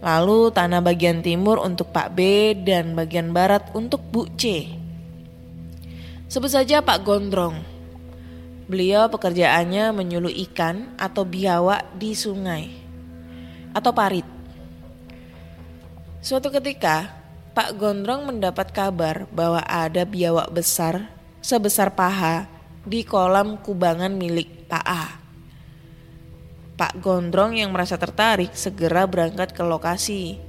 Lalu 0.00 0.48
tanah 0.56 0.80
bagian 0.80 1.20
timur 1.20 1.60
untuk 1.60 1.92
Pak 1.92 2.16
B 2.16 2.56
dan 2.64 2.96
bagian 2.96 3.28
barat 3.36 3.68
untuk 3.76 4.00
Bu 4.08 4.24
C. 4.32 4.72
Sebut 6.24 6.48
saja 6.48 6.80
Pak 6.80 7.04
Gondrong. 7.04 7.60
Beliau 8.64 9.12
pekerjaannya 9.12 9.92
menyuluh 9.92 10.32
ikan 10.48 10.96
atau 10.96 11.28
biawak 11.28 11.92
di 12.00 12.16
sungai 12.16 12.72
atau 13.76 13.92
parit. 13.92 14.24
Suatu 16.24 16.48
ketika, 16.48 17.12
Pak 17.52 17.76
Gondrong 17.76 18.24
mendapat 18.32 18.72
kabar 18.72 19.28
bahwa 19.28 19.60
ada 19.60 20.08
biawak 20.08 20.48
besar 20.56 21.04
sebesar 21.44 21.92
paha 21.92 22.48
di 22.88 23.04
kolam 23.04 23.60
kubangan 23.60 24.16
milik 24.16 24.64
Pak 24.72 24.86
A. 24.88 25.23
Pak 26.74 26.98
Gondrong 26.98 27.54
yang 27.54 27.70
merasa 27.70 27.94
tertarik 27.94 28.50
segera 28.58 29.06
berangkat 29.06 29.54
ke 29.54 29.62
lokasi. 29.62 30.42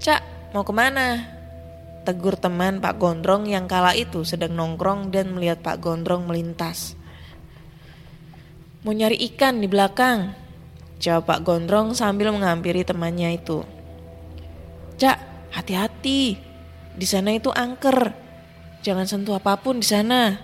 Cak, 0.00 0.52
mau 0.56 0.64
ke 0.64 0.72
mana? 0.72 1.28
Tegur 2.02 2.34
teman 2.34 2.80
Pak 2.80 2.96
Gondrong 2.96 3.46
yang 3.46 3.68
kala 3.68 3.92
itu 3.94 4.24
sedang 4.24 4.56
nongkrong 4.56 5.12
dan 5.12 5.36
melihat 5.36 5.60
Pak 5.60 5.78
Gondrong 5.78 6.24
melintas. 6.24 6.96
Mau 8.82 8.90
nyari 8.90 9.14
ikan 9.30 9.62
di 9.62 9.70
belakang, 9.70 10.34
jawab 10.98 11.28
Pak 11.28 11.40
Gondrong 11.46 11.94
sambil 11.94 12.32
menghampiri 12.32 12.82
temannya 12.82 13.38
itu. 13.38 13.62
Cak, 14.98 15.52
hati-hati. 15.52 16.40
Di 16.96 17.06
sana 17.06 17.36
itu 17.36 17.52
angker. 17.52 18.10
Jangan 18.82 19.06
sentuh 19.06 19.36
apa 19.38 19.60
pun 19.60 19.78
di 19.78 19.86
sana. 19.86 20.34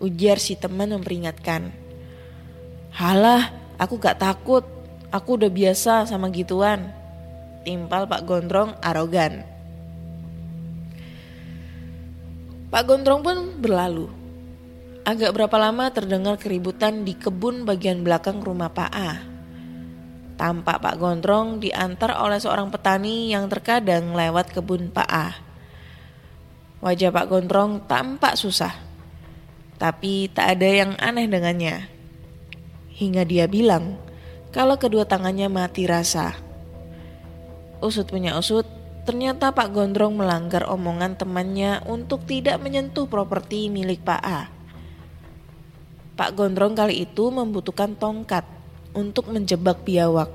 Ujar 0.00 0.40
si 0.42 0.56
teman 0.56 0.90
memperingatkan. 0.90 1.70
Halah, 2.90 3.54
aku 3.80 3.96
gak 3.96 4.20
takut. 4.20 4.62
Aku 5.10 5.40
udah 5.40 5.48
biasa 5.50 6.06
sama 6.06 6.28
gituan. 6.28 6.92
Timpal 7.64 8.06
Pak 8.06 8.22
Gondrong 8.28 8.76
arogan. 8.78 9.42
Pak 12.70 12.84
Gondrong 12.86 13.24
pun 13.24 13.58
berlalu. 13.58 14.06
Agak 15.02 15.34
berapa 15.34 15.56
lama 15.58 15.90
terdengar 15.90 16.38
keributan 16.38 17.02
di 17.02 17.18
kebun 17.18 17.66
bagian 17.66 18.06
belakang 18.06 18.38
rumah 18.38 18.70
Pak 18.70 18.92
A. 18.94 19.10
Tampak 20.38 20.78
Pak 20.78 20.96
Gondrong 21.02 21.58
diantar 21.58 22.14
oleh 22.22 22.38
seorang 22.38 22.70
petani 22.70 23.34
yang 23.34 23.50
terkadang 23.50 24.14
lewat 24.14 24.54
kebun 24.54 24.94
Pak 24.94 25.08
A. 25.10 25.28
Wajah 26.80 27.10
Pak 27.12 27.26
Gondrong 27.28 27.84
tampak 27.84 28.40
susah, 28.40 28.72
tapi 29.76 30.32
tak 30.32 30.56
ada 30.56 30.68
yang 30.70 30.96
aneh 30.96 31.28
dengannya. 31.28 31.99
Hingga 33.00 33.24
dia 33.24 33.48
bilang 33.48 33.96
kalau 34.52 34.76
kedua 34.76 35.08
tangannya 35.08 35.48
mati 35.48 35.88
rasa. 35.88 36.36
Usut 37.80 38.04
punya 38.12 38.36
usut, 38.36 38.68
ternyata 39.08 39.56
Pak 39.56 39.72
Gondrong 39.72 40.20
melanggar 40.20 40.68
omongan 40.68 41.16
temannya 41.16 41.80
untuk 41.88 42.28
tidak 42.28 42.60
menyentuh 42.60 43.08
properti 43.08 43.72
milik 43.72 44.04
Pak 44.04 44.20
A. 44.20 44.52
Pak 46.12 46.36
Gondrong 46.36 46.76
kali 46.76 47.08
itu 47.08 47.32
membutuhkan 47.32 47.96
tongkat 47.96 48.44
untuk 48.92 49.32
menjebak 49.32 49.80
biawak. 49.80 50.28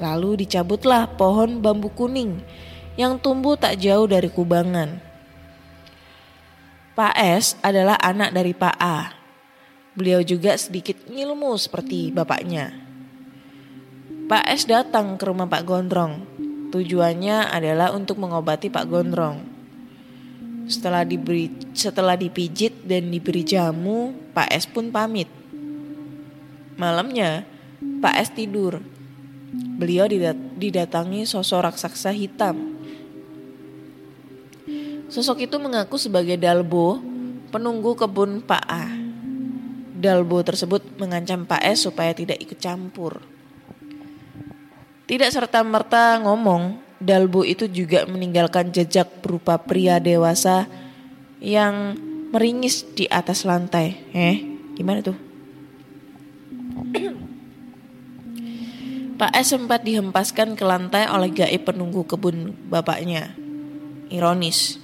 Lalu 0.00 0.48
dicabutlah 0.48 1.04
pohon 1.20 1.60
bambu 1.60 1.92
kuning 1.92 2.40
yang 2.96 3.20
tumbuh 3.20 3.60
tak 3.60 3.76
jauh 3.76 4.08
dari 4.08 4.32
kubangan. 4.32 5.04
Pak 6.96 7.14
S 7.20 7.58
adalah 7.60 8.00
anak 8.00 8.32
dari 8.32 8.56
Pak 8.56 8.76
A. 8.80 9.23
Beliau 9.94 10.26
juga 10.26 10.58
sedikit 10.58 10.98
ngilmu 11.06 11.54
seperti 11.54 12.10
bapaknya. 12.10 12.74
Pak 14.26 14.44
S 14.50 14.66
datang 14.66 15.14
ke 15.14 15.24
rumah 15.30 15.46
Pak 15.46 15.62
Gondrong. 15.62 16.26
Tujuannya 16.74 17.46
adalah 17.46 17.94
untuk 17.94 18.18
mengobati 18.18 18.66
Pak 18.74 18.90
Gondrong. 18.90 19.38
Setelah 20.66 21.06
diberi 21.06 21.52
setelah 21.76 22.18
dipijit 22.18 22.82
dan 22.82 23.12
diberi 23.12 23.46
jamu, 23.46 24.10
Pak 24.34 24.50
S 24.50 24.66
pun 24.66 24.90
pamit. 24.90 25.30
Malamnya, 26.74 27.46
Pak 28.02 28.14
S 28.18 28.34
tidur. 28.34 28.82
Beliau 29.78 30.10
didat- 30.10 30.58
didatangi 30.58 31.22
sosok 31.22 31.70
raksasa 31.70 32.10
hitam. 32.10 32.74
Sosok 35.06 35.46
itu 35.46 35.54
mengaku 35.62 35.94
sebagai 36.00 36.34
Dalbo, 36.34 36.98
penunggu 37.54 37.94
kebun 37.94 38.42
Pak 38.42 38.64
A. 38.66 39.03
Dalbo 39.94 40.42
tersebut 40.42 40.98
mengancam 40.98 41.46
Pak 41.46 41.62
S 41.62 41.86
supaya 41.86 42.10
tidak 42.10 42.42
ikut 42.42 42.58
campur. 42.58 43.22
Tidak 45.06 45.30
serta-merta 45.30 46.18
ngomong, 46.18 46.82
Dalbo 46.98 47.46
itu 47.46 47.70
juga 47.70 48.02
meninggalkan 48.10 48.74
jejak 48.74 49.22
berupa 49.22 49.54
pria 49.60 50.02
dewasa 50.02 50.66
yang 51.38 51.94
meringis 52.34 52.82
di 52.98 53.06
atas 53.06 53.46
lantai. 53.46 53.94
Eh, 54.10 54.42
gimana 54.74 54.98
tuh? 55.04 55.14
Pak 59.14 59.30
S 59.38 59.54
sempat 59.54 59.86
dihempaskan 59.86 60.58
ke 60.58 60.66
lantai 60.66 61.06
oleh 61.06 61.30
gaib 61.30 61.70
penunggu 61.70 62.02
kebun 62.02 62.50
bapaknya. 62.66 63.38
Ironis. 64.10 64.82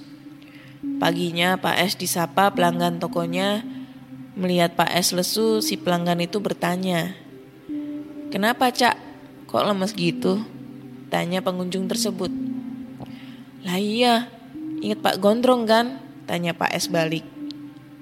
Paginya 1.03 1.59
Pak 1.59 1.75
S 1.83 1.99
disapa 1.99 2.47
pelanggan 2.55 3.01
tokonya. 3.03 3.80
Melihat 4.31 4.79
Pak 4.79 4.95
S 4.95 5.11
lesu, 5.11 5.59
si 5.59 5.75
pelanggan 5.75 6.23
itu 6.23 6.39
bertanya. 6.39 7.11
Kenapa 8.31 8.71
cak? 8.71 8.95
Kok 9.51 9.67
lemes 9.67 9.91
gitu? 9.91 10.39
Tanya 11.11 11.43
pengunjung 11.43 11.91
tersebut. 11.91 12.31
Lah 13.67 13.75
iya, 13.75 14.31
inget 14.79 15.03
Pak 15.03 15.19
Gondrong 15.19 15.67
kan? 15.67 15.99
Tanya 16.31 16.55
Pak 16.55 16.71
S 16.71 16.87
balik. 16.87 17.27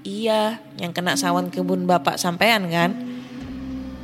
Iya, 0.06 0.62
yang 0.78 0.94
kena 0.94 1.18
sawan 1.18 1.50
kebun 1.50 1.90
bapak 1.90 2.22
sampean 2.22 2.70
kan? 2.70 2.94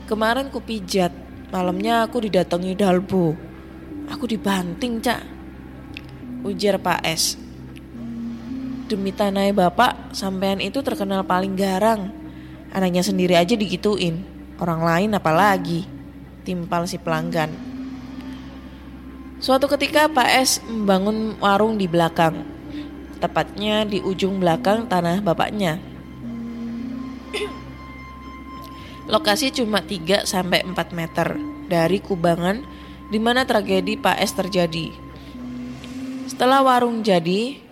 Kemarin 0.09 0.49
ku 0.49 0.65
pijat, 0.65 1.13
malamnya 1.53 2.09
aku 2.09 2.25
didatangi 2.25 2.73
Dalbo. 2.73 3.37
Aku 4.09 4.25
dibanting, 4.25 4.97
Cak. 4.97 5.21
Ujar 6.41 6.81
Pak 6.81 7.05
S. 7.05 7.44
Demi 8.85 9.09
tanah 9.09 9.49
bapak, 9.49 10.13
sampean 10.13 10.61
itu 10.61 10.85
terkenal 10.85 11.25
paling 11.25 11.57
garang. 11.57 12.13
Anaknya 12.69 13.01
sendiri 13.01 13.33
aja 13.33 13.57
digituin. 13.57 14.21
Orang 14.61 14.85
lain 14.85 15.17
apalagi. 15.17 15.89
Timpal 16.45 16.85
si 16.85 17.01
pelanggan. 17.01 17.49
Suatu 19.41 19.65
ketika 19.65 20.05
Pak 20.05 20.29
S 20.37 20.61
membangun 20.69 21.33
warung 21.41 21.81
di 21.81 21.89
belakang. 21.89 22.45
Tepatnya 23.17 23.89
di 23.89 24.05
ujung 24.05 24.37
belakang 24.37 24.85
tanah 24.85 25.17
bapaknya. 25.17 25.81
Lokasi 29.09 29.49
cuma 29.49 29.81
3 29.81 30.29
sampai 30.29 30.61
4 30.61 30.77
meter 30.93 31.41
dari 31.65 31.97
kubangan 32.01 32.61
di 33.09 33.17
mana 33.17 33.49
tragedi 33.49 33.97
Pak 33.97 34.17
S 34.21 34.37
terjadi. 34.37 34.93
Setelah 36.29 36.61
warung 36.61 37.01
jadi, 37.01 37.64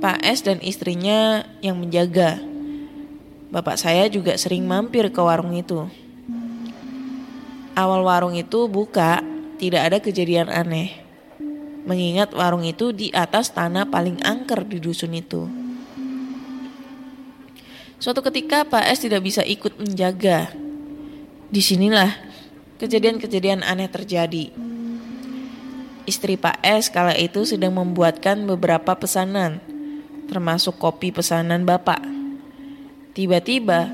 Pak 0.00 0.24
S 0.24 0.46
dan 0.46 0.62
istrinya 0.64 1.44
yang 1.60 1.76
menjaga. 1.76 2.40
Bapak 3.52 3.76
saya 3.76 4.08
juga 4.08 4.38
sering 4.40 4.64
mampir 4.64 5.12
ke 5.12 5.20
warung 5.20 5.52
itu. 5.52 5.84
Awal 7.76 8.00
warung 8.04 8.36
itu 8.36 8.68
buka, 8.68 9.20
tidak 9.60 9.82
ada 9.92 9.98
kejadian 10.00 10.48
aneh. 10.48 10.92
Mengingat 11.84 12.32
warung 12.32 12.64
itu 12.64 12.92
di 12.92 13.12
atas 13.12 13.52
tanah 13.52 13.88
paling 13.88 14.20
angker 14.24 14.64
di 14.64 14.78
dusun 14.80 15.12
itu. 15.16 15.48
Suatu 18.02 18.18
ketika 18.18 18.66
Pak 18.66 18.92
S 18.92 19.06
tidak 19.06 19.22
bisa 19.22 19.46
ikut 19.46 19.78
menjaga. 19.78 20.50
Di 21.52 21.60
sinilah 21.62 22.12
kejadian-kejadian 22.82 23.62
aneh 23.62 23.86
terjadi. 23.86 24.50
Istri 26.02 26.34
Pak 26.34 26.58
S 26.66 26.90
kala 26.90 27.14
itu 27.14 27.46
sedang 27.46 27.78
membuatkan 27.78 28.42
beberapa 28.42 28.98
pesanan, 28.98 29.62
termasuk 30.32 30.80
kopi 30.80 31.12
pesanan 31.12 31.68
Bapak. 31.68 32.00
Tiba-tiba, 33.12 33.92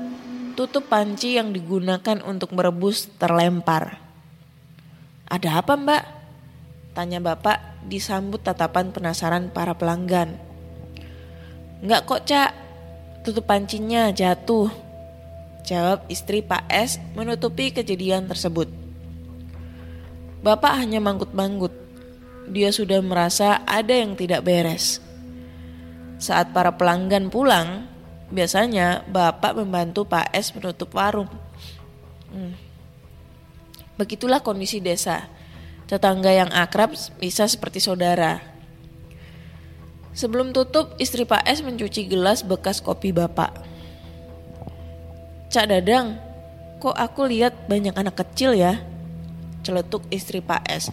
tutup 0.55 0.87
panci 0.87 1.35
yang 1.35 1.51
digunakan 1.51 2.23
untuk 2.23 2.55
merebus 2.55 3.11
terlempar. 3.19 3.99
Ada 5.27 5.59
apa 5.59 5.75
mbak? 5.75 6.03
Tanya 6.95 7.19
Bapak 7.19 7.83
disambut 7.91 8.39
tatapan 8.39 8.95
penasaran 8.95 9.51
para 9.51 9.75
pelanggan. 9.75 10.39
Enggak 11.83 12.07
kok 12.07 12.23
cak, 12.23 12.51
tutup 13.27 13.43
pancinya 13.43 14.15
jatuh. 14.15 14.71
Jawab 15.67 16.07
istri 16.07 16.39
Pak 16.39 16.71
S 16.71 17.03
menutupi 17.19 17.75
kejadian 17.75 18.31
tersebut. 18.31 18.71
Bapak 20.39 20.79
hanya 20.79 21.03
manggut-manggut. 21.03 21.75
Dia 22.47 22.71
sudah 22.71 23.03
merasa 23.03 23.59
ada 23.67 23.91
yang 23.91 24.15
tidak 24.15 24.47
beres. 24.47 25.08
Saat 26.19 26.51
para 26.51 26.75
pelanggan 26.75 27.31
pulang, 27.31 27.87
biasanya 28.27 29.07
Bapak 29.07 29.55
membantu 29.55 30.03
Pak 30.03 30.35
S 30.35 30.51
menutup 30.51 30.91
warung. 30.91 31.31
Hmm. 32.29 32.53
Begitulah 33.95 34.43
kondisi 34.43 34.83
desa. 34.83 35.31
Tetangga 35.89 36.29
yang 36.29 36.51
akrab 36.53 36.93
bisa 37.17 37.49
seperti 37.49 37.81
saudara. 37.81 38.43
Sebelum 40.13 40.51
tutup, 40.51 40.99
istri 40.99 41.23
Pak 41.23 41.47
S 41.47 41.63
mencuci 41.63 42.05
gelas 42.11 42.43
bekas 42.43 42.83
kopi 42.83 43.15
Bapak. 43.15 43.55
Cak 45.49 45.65
Dadang, 45.65 46.19
kok 46.77 46.93
aku 46.93 47.25
lihat 47.25 47.65
banyak 47.65 47.95
anak 47.97 48.21
kecil 48.21 48.53
ya? 48.53 48.83
Celetuk 49.65 50.05
istri 50.13 50.43
Pak 50.43 50.63
S. 50.67 50.91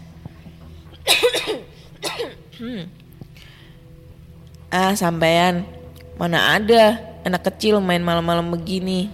hmm. 2.62 3.05
Ah, 4.66 4.98
sampean, 4.98 5.62
mana 6.18 6.58
ada 6.58 6.98
anak 7.22 7.46
kecil 7.52 7.78
main 7.78 8.02
malam-malam 8.02 8.50
begini? 8.50 9.10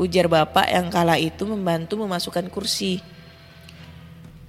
Ujar 0.00 0.24
bapak 0.32 0.64
yang 0.72 0.88
kala 0.88 1.20
itu 1.20 1.44
membantu 1.44 2.00
memasukkan 2.00 2.48
kursi. 2.48 3.04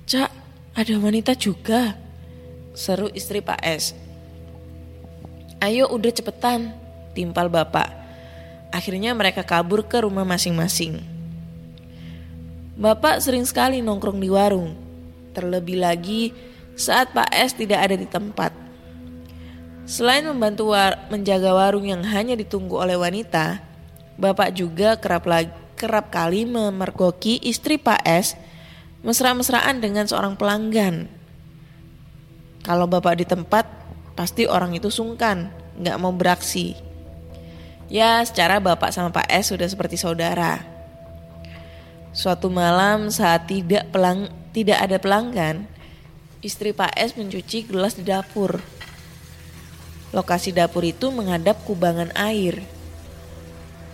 Cak, 0.07 0.31
ada 0.71 0.93
wanita 0.95 1.35
juga. 1.35 1.99
Seru 2.71 3.11
istri 3.11 3.43
Pak 3.43 3.59
S. 3.59 3.91
Ayo 5.59 5.91
udah 5.91 6.11
cepetan, 6.15 6.71
timpal 7.11 7.51
bapak. 7.51 7.91
Akhirnya 8.71 9.11
mereka 9.11 9.43
kabur 9.43 9.83
ke 9.83 9.99
rumah 9.99 10.23
masing-masing. 10.23 11.03
Bapak 12.79 13.19
sering 13.19 13.43
sekali 13.43 13.83
nongkrong 13.83 14.23
di 14.23 14.31
warung. 14.31 14.79
Terlebih 15.35 15.83
lagi 15.83 16.31
saat 16.79 17.11
Pak 17.11 17.27
S 17.35 17.59
tidak 17.59 17.83
ada 17.91 17.99
di 17.99 18.07
tempat. 18.07 18.70
Selain 19.89 20.23
membantu 20.23 20.71
war 20.71 21.09
menjaga 21.09 21.51
warung 21.51 21.89
yang 21.89 22.05
hanya 22.05 22.37
ditunggu 22.37 22.77
oleh 22.77 22.95
wanita, 22.95 23.61
Bapak 24.21 24.53
juga 24.53 25.01
kerap 25.01 25.25
lagi, 25.25 25.49
kerap 25.73 26.13
kali 26.13 26.45
memergoki 26.45 27.41
istri 27.41 27.81
Pak 27.81 28.05
S 28.05 28.37
mesra-mesraan 29.01 29.81
dengan 29.81 30.05
seorang 30.05 30.37
pelanggan. 30.37 31.09
Kalau 32.61 32.85
Bapak 32.85 33.17
di 33.17 33.25
tempat, 33.25 33.65
pasti 34.13 34.45
orang 34.45 34.77
itu 34.77 34.93
sungkan, 34.93 35.49
nggak 35.81 35.97
mau 35.97 36.13
beraksi. 36.13 36.77
Ya, 37.89 38.21
secara 38.21 38.61
Bapak 38.61 38.93
sama 38.93 39.09
Pak 39.09 39.25
S 39.27 39.49
sudah 39.49 39.65
seperti 39.65 39.97
saudara. 39.97 40.61
Suatu 42.13 42.53
malam 42.53 43.09
saat 43.09 43.49
tidak 43.49 43.89
pelang 43.89 44.29
tidak 44.53 44.77
ada 44.85 45.01
pelanggan, 45.01 45.65
istri 46.45 46.69
Pak 46.69 46.93
S 46.93 47.17
mencuci 47.17 47.65
gelas 47.65 47.97
di 47.97 48.05
dapur. 48.05 48.61
Lokasi 50.11 50.51
dapur 50.51 50.83
itu 50.83 51.07
menghadap 51.07 51.63
kubangan 51.63 52.11
air. 52.19 52.59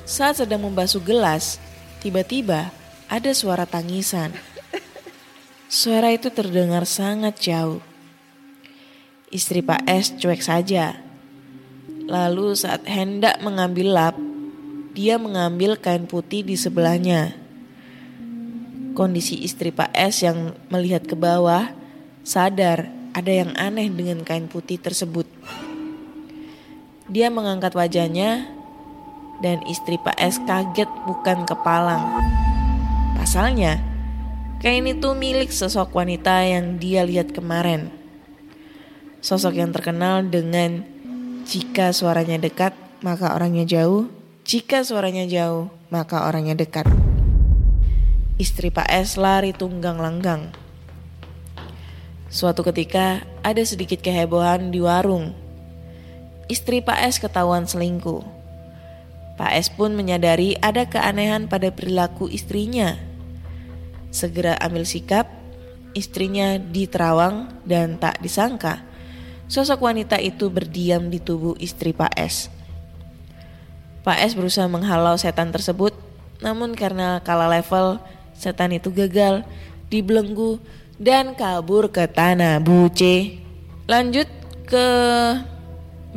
Saat 0.07 0.41
sedang 0.41 0.65
membasuh 0.65 1.01
gelas, 1.01 1.61
tiba-tiba 2.01 2.73
ada 3.05 3.31
suara 3.37 3.69
tangisan. 3.69 4.33
Suara 5.67 6.15
itu 6.15 6.31
terdengar 6.33 6.87
sangat 6.87 7.37
jauh. 7.43 7.83
Istri 9.27 9.61
Pak 9.61 9.83
S 9.85 10.15
cuek 10.15 10.39
saja. 10.39 10.95
Lalu 12.07 12.55
saat 12.55 12.87
hendak 12.87 13.43
mengambil 13.43 13.91
lap, 13.91 14.15
dia 14.95 15.19
mengambil 15.19 15.75
kain 15.75 16.07
putih 16.07 16.41
di 16.41 16.55
sebelahnya. 16.55 17.35
Kondisi 18.95 19.43
istri 19.43 19.75
Pak 19.75 19.91
S 19.93 20.23
yang 20.23 20.55
melihat 20.71 21.03
ke 21.03 21.13
bawah 21.13 21.69
sadar 22.23 22.87
ada 23.11 23.29
yang 23.29 23.51
aneh 23.59 23.91
dengan 23.91 24.23
kain 24.23 24.47
putih 24.47 24.79
tersebut. 24.79 25.27
Dia 27.07 27.31
mengangkat 27.31 27.71
wajahnya 27.71 28.51
dan 29.39 29.63
istri 29.63 29.95
Pak 29.95 30.19
S 30.19 30.43
kaget 30.43 30.91
bukan 31.07 31.47
kepalang. 31.47 32.03
Pasalnya, 33.15 33.79
kain 34.59 34.83
itu 34.83 35.15
milik 35.15 35.47
sosok 35.47 35.95
wanita 35.95 36.43
yang 36.43 36.75
dia 36.75 37.07
lihat 37.07 37.31
kemarin. 37.31 37.95
Sosok 39.23 39.55
yang 39.55 39.71
terkenal 39.71 40.27
dengan 40.27 40.83
jika 41.47 41.95
suaranya 41.95 42.43
dekat, 42.43 42.75
maka 42.99 43.31
orangnya 43.31 43.63
jauh. 43.63 44.11
Jika 44.43 44.83
suaranya 44.83 45.23
jauh, 45.31 45.71
maka 45.87 46.27
orangnya 46.27 46.59
dekat. 46.59 46.91
Istri 48.35 48.67
Pak 48.75 48.91
S 48.91 49.15
lari 49.15 49.55
tunggang 49.55 49.95
langgang. 49.95 50.51
Suatu 52.27 52.67
ketika 52.67 53.23
ada 53.47 53.63
sedikit 53.63 54.03
kehebohan 54.03 54.75
di 54.75 54.83
warung. 54.83 55.46
Istri 56.47 56.83
Pak 56.83 56.99
S 57.07 57.19
ketahuan 57.19 57.67
selingkuh. 57.67 58.23
Pak 59.37 59.51
S 59.53 59.69
pun 59.69 59.93
menyadari 59.93 60.57
ada 60.63 60.87
keanehan 60.87 61.45
pada 61.45 61.69
perilaku 61.69 62.31
istrinya. 62.31 62.97
Segera 64.09 64.57
ambil 64.63 64.87
sikap, 64.87 65.29
istrinya 65.93 66.57
diterawang 66.57 67.51
dan 67.67 67.99
tak 68.01 68.17
disangka 68.23 68.87
Sosok 69.47 69.87
wanita 69.87 70.19
itu 70.19 70.51
berdiam 70.51 71.07
di 71.07 71.23
tubuh 71.23 71.55
istri 71.55 71.95
Pak 71.95 72.19
S. 72.19 72.51
Pak 74.03 74.19
S 74.19 74.35
berusaha 74.35 74.67
menghalau 74.67 75.15
setan 75.15 75.55
tersebut, 75.55 75.95
namun 76.43 76.75
karena 76.75 77.23
kalah 77.23 77.47
level, 77.47 77.95
setan 78.35 78.75
itu 78.75 78.91
gagal, 78.91 79.47
dibelenggu, 79.87 80.59
dan 80.99 81.31
kabur 81.31 81.87
ke 81.87 82.11
tanah 82.11 82.59
buce. 82.59 83.39
Lanjut 83.87 84.27
ke 84.67 84.87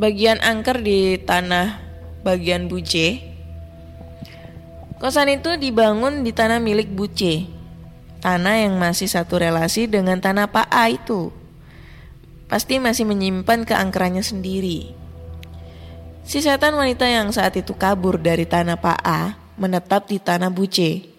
bagian 0.00 0.40
angker 0.40 0.80
di 0.80 1.20
tanah 1.20 1.76
bagian 2.24 2.72
buce. 2.72 3.20
Kosan 4.96 5.28
itu 5.28 5.60
dibangun 5.60 6.24
di 6.24 6.32
tanah 6.32 6.56
milik 6.56 6.88
buce. 6.88 7.44
Tanah 8.24 8.64
yang 8.64 8.80
masih 8.80 9.12
satu 9.12 9.36
relasi 9.36 9.92
dengan 9.92 10.16
tanah 10.16 10.48
Pak 10.48 10.68
A 10.72 10.88
itu 10.88 11.28
pasti 12.48 12.80
masih 12.80 13.04
menyimpan 13.04 13.68
keangkerannya 13.68 14.24
sendiri. 14.24 14.96
Si 16.24 16.40
setan 16.40 16.80
wanita 16.80 17.04
yang 17.04 17.28
saat 17.28 17.60
itu 17.60 17.76
kabur 17.76 18.16
dari 18.16 18.48
tanah 18.48 18.80
Pak 18.80 19.00
A 19.04 19.36
menetap 19.60 20.08
di 20.08 20.16
tanah 20.16 20.48
Buce. 20.48 21.12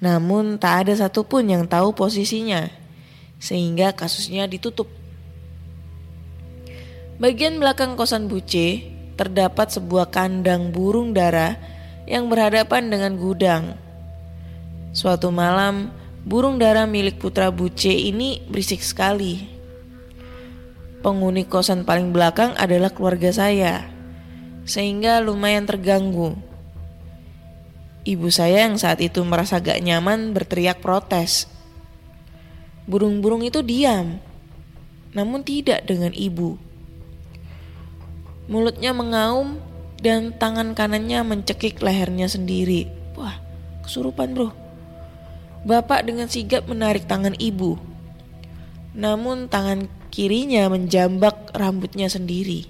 Namun 0.00 0.60
tak 0.60 0.84
ada 0.88 0.92
satupun 0.96 1.48
yang 1.48 1.64
tahu 1.68 1.92
posisinya, 1.92 2.68
sehingga 3.36 3.92
kasusnya 3.92 4.48
ditutup. 4.48 4.99
Bagian 7.20 7.60
belakang 7.60 8.00
kosan 8.00 8.32
Buce 8.32 8.88
terdapat 9.20 9.68
sebuah 9.68 10.08
kandang 10.08 10.72
burung 10.72 11.12
dara 11.12 11.60
yang 12.08 12.32
berhadapan 12.32 12.88
dengan 12.88 13.20
gudang. 13.20 13.76
Suatu 14.96 15.28
malam, 15.28 15.92
burung 16.24 16.56
dara 16.56 16.88
milik 16.88 17.20
putra 17.20 17.52
Buce 17.52 17.92
ini 17.92 18.40
berisik 18.48 18.80
sekali 18.80 19.60
penghuni 21.00 21.48
kosan 21.48 21.88
paling 21.88 22.12
belakang 22.12 22.52
adalah 22.60 22.92
keluarga 22.92 23.32
saya, 23.32 23.88
sehingga 24.68 25.18
lumayan 25.24 25.64
terganggu. 25.64 26.36
Ibu 28.04 28.28
saya 28.32 28.64
yang 28.68 28.80
saat 28.80 29.00
itu 29.04 29.20
merasa 29.24 29.60
gak 29.60 29.80
nyaman 29.80 30.32
berteriak 30.32 30.80
protes. 30.80 31.48
Burung-burung 32.88 33.44
itu 33.44 33.60
diam, 33.60 34.20
namun 35.12 35.44
tidak 35.44 35.84
dengan 35.84 36.12
ibu. 36.16 36.56
Mulutnya 38.50 38.90
mengaum 38.90 39.62
dan 40.02 40.34
tangan 40.34 40.74
kanannya 40.74 41.22
mencekik 41.22 41.78
lehernya 41.78 42.26
sendiri. 42.26 42.90
Wah, 43.14 43.38
kesurupan 43.86 44.34
bro. 44.34 44.50
Bapak 45.62 46.02
dengan 46.02 46.26
sigap 46.26 46.66
menarik 46.66 47.06
tangan 47.06 47.38
ibu. 47.38 47.78
Namun 48.96 49.46
tangan 49.46 49.86
kirinya 50.10 50.66
menjambak 50.66 51.54
rambutnya 51.54 52.10
sendiri. 52.10 52.66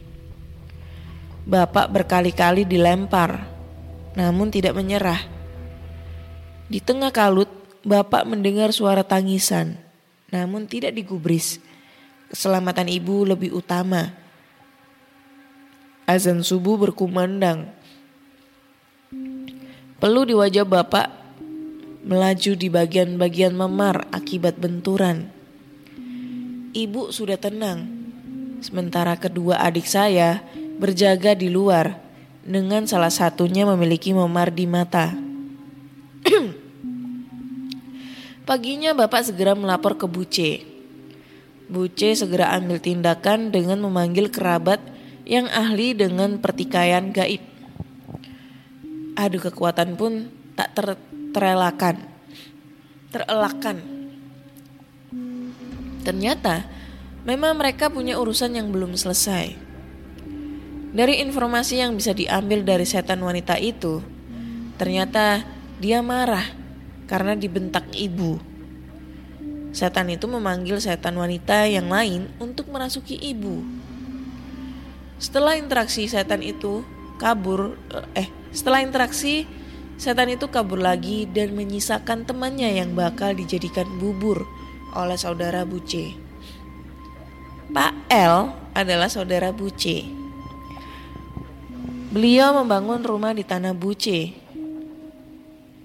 Bapak 1.48 1.88
berkali-kali 1.88 2.68
dilempar, 2.68 3.48
namun 4.12 4.52
tidak 4.52 4.76
menyerah. 4.76 5.24
Di 6.68 6.78
tengah 6.84 7.08
kalut, 7.08 7.48
bapak 7.82 8.28
mendengar 8.28 8.70
suara 8.76 9.00
tangisan, 9.00 9.80
namun 10.28 10.68
tidak 10.68 10.92
digubris. 10.92 11.58
Keselamatan 12.28 12.86
ibu 12.92 13.24
lebih 13.26 13.56
utama. 13.56 14.14
Azan 16.10 16.42
subuh 16.42 16.74
berkumandang. 16.74 17.70
Peluh 20.02 20.26
di 20.26 20.34
wajah 20.34 20.66
bapak 20.66 21.06
melaju 22.02 22.52
di 22.58 22.66
bagian-bagian 22.66 23.54
memar 23.54 24.10
akibat 24.10 24.58
benturan 24.58 25.30
ibu 26.74 27.10
sudah 27.10 27.38
tenang. 27.38 27.86
Sementara 28.60 29.16
kedua 29.16 29.62
adik 29.62 29.86
saya 29.86 30.42
berjaga 30.82 31.38
di 31.38 31.48
luar 31.48 31.98
dengan 32.42 32.84
salah 32.90 33.12
satunya 33.12 33.64
memiliki 33.64 34.10
memar 34.10 34.50
di 34.50 34.66
mata. 34.66 35.14
Paginya 38.48 38.92
bapak 38.98 39.30
segera 39.30 39.54
melapor 39.54 39.94
ke 39.94 40.10
Buce. 40.10 40.66
Buce 41.70 42.18
segera 42.18 42.50
ambil 42.58 42.82
tindakan 42.82 43.54
dengan 43.54 43.78
memanggil 43.78 44.26
kerabat 44.26 44.82
yang 45.24 45.46
ahli 45.50 45.96
dengan 45.96 46.40
pertikaian 46.40 47.12
gaib. 47.12 47.42
Adu 49.16 49.38
kekuatan 49.42 49.96
pun 49.98 50.32
tak 50.56 50.72
ter 50.76 50.86
terelakkan. 51.34 51.96
Terelakkan. 53.10 53.76
Ternyata 56.00 56.64
memang 57.28 57.58
mereka 57.58 57.92
punya 57.92 58.16
urusan 58.16 58.56
yang 58.56 58.72
belum 58.72 58.96
selesai. 58.96 59.70
Dari 60.90 61.22
informasi 61.22 61.78
yang 61.78 61.94
bisa 61.94 62.10
diambil 62.10 62.66
dari 62.66 62.82
setan 62.82 63.22
wanita 63.22 63.54
itu, 63.62 64.02
ternyata 64.74 65.46
dia 65.78 66.02
marah 66.02 66.42
karena 67.06 67.38
dibentak 67.38 67.86
ibu. 67.94 68.42
Setan 69.70 70.10
itu 70.10 70.26
memanggil 70.26 70.82
setan 70.82 71.14
wanita 71.14 71.70
yang 71.70 71.86
lain 71.86 72.26
untuk 72.42 72.66
merasuki 72.74 73.14
ibu. 73.14 73.62
Setelah 75.20 75.60
interaksi 75.60 76.08
setan 76.08 76.40
itu 76.40 76.80
kabur 77.20 77.76
eh 78.16 78.32
setelah 78.56 78.80
interaksi 78.80 79.44
setan 80.00 80.32
itu 80.32 80.48
kabur 80.48 80.80
lagi 80.80 81.28
dan 81.28 81.52
menyisakan 81.52 82.24
temannya 82.24 82.80
yang 82.80 82.96
bakal 82.96 83.36
dijadikan 83.36 83.84
bubur 84.00 84.48
oleh 84.96 85.20
saudara 85.20 85.68
Buce. 85.68 86.16
Pak 87.70 88.08
L 88.08 88.56
adalah 88.72 89.12
saudara 89.12 89.52
Buce. 89.52 90.08
Beliau 92.10 92.56
membangun 92.56 93.04
rumah 93.04 93.36
di 93.36 93.44
tanah 93.44 93.76
Buce. 93.76 94.34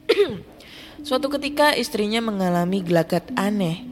Suatu 1.06 1.28
ketika 1.28 1.76
istrinya 1.76 2.24
mengalami 2.24 2.82
gelagat 2.82 3.30
aneh. 3.36 3.84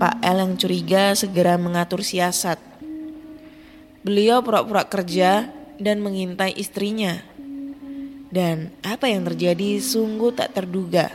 Pak 0.00 0.18
L 0.24 0.40
yang 0.40 0.58
curiga 0.58 1.14
segera 1.14 1.54
mengatur 1.60 2.02
siasat. 2.02 2.71
Beliau 4.02 4.42
pura-pura 4.42 4.82
kerja 4.82 5.46
dan 5.78 6.02
mengintai 6.02 6.58
istrinya. 6.58 7.22
Dan 8.34 8.74
apa 8.82 9.06
yang 9.06 9.22
terjadi 9.30 9.78
sungguh 9.78 10.34
tak 10.34 10.58
terduga. 10.58 11.14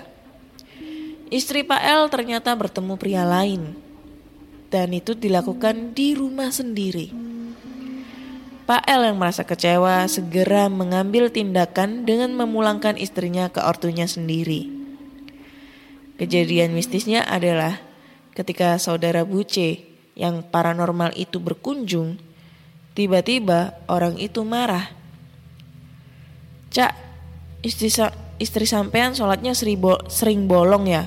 Istri 1.27 1.67
Pak 1.67 1.81
L 1.83 2.07
ternyata 2.07 2.55
bertemu 2.55 2.95
pria 2.95 3.27
lain. 3.27 3.75
Dan 4.71 4.95
itu 4.95 5.11
dilakukan 5.11 5.91
di 5.91 6.15
rumah 6.15 6.47
sendiri. 6.47 7.11
Pak 8.67 8.83
L 8.83 9.07
yang 9.07 9.19
merasa 9.19 9.47
kecewa 9.47 10.07
segera 10.11 10.67
mengambil 10.67 11.31
tindakan 11.31 12.03
dengan 12.03 12.35
memulangkan 12.35 12.99
istrinya 12.99 13.47
ke 13.47 13.63
ortunya 13.63 14.07
sendiri. 14.07 14.67
Kejadian 16.19 16.75
mistisnya 16.75 17.23
adalah 17.27 17.79
ketika 18.35 18.75
saudara 18.75 19.23
Buce 19.23 19.87
yang 20.19 20.43
paranormal 20.43 21.15
itu 21.15 21.39
berkunjung, 21.39 22.19
tiba-tiba 22.97 23.77
orang 23.85 24.17
itu 24.17 24.41
marah. 24.41 24.89
Cak, 26.73 26.97
istri, 27.61 27.93
istri 28.41 28.65
sampean 28.65 29.13
sholatnya 29.13 29.53
sering 29.53 30.49
bolong 30.49 30.89
ya? 30.89 31.05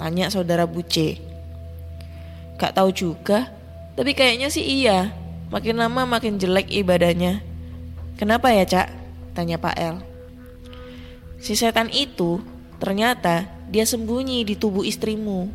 Tanya 0.00 0.32
saudara 0.32 0.64
Buce. 0.64 1.20
Gak 2.56 2.72
tahu 2.72 2.88
juga, 2.88 3.52
tapi 4.00 4.16
kayaknya 4.16 4.48
sih 4.48 4.64
iya. 4.64 5.12
Makin 5.52 5.76
lama 5.76 6.08
makin 6.08 6.40
jelek 6.40 6.72
ibadahnya. 6.72 7.44
Kenapa 8.16 8.48
ya, 8.56 8.64
Cak? 8.64 8.88
Tanya 9.36 9.60
Pak 9.60 9.76
El. 9.76 10.00
Si 11.40 11.52
setan 11.52 11.92
itu 11.92 12.40
ternyata 12.80 13.48
dia 13.68 13.84
sembunyi 13.84 14.44
di 14.44 14.56
tubuh 14.56 14.84
istrimu. 14.88 15.52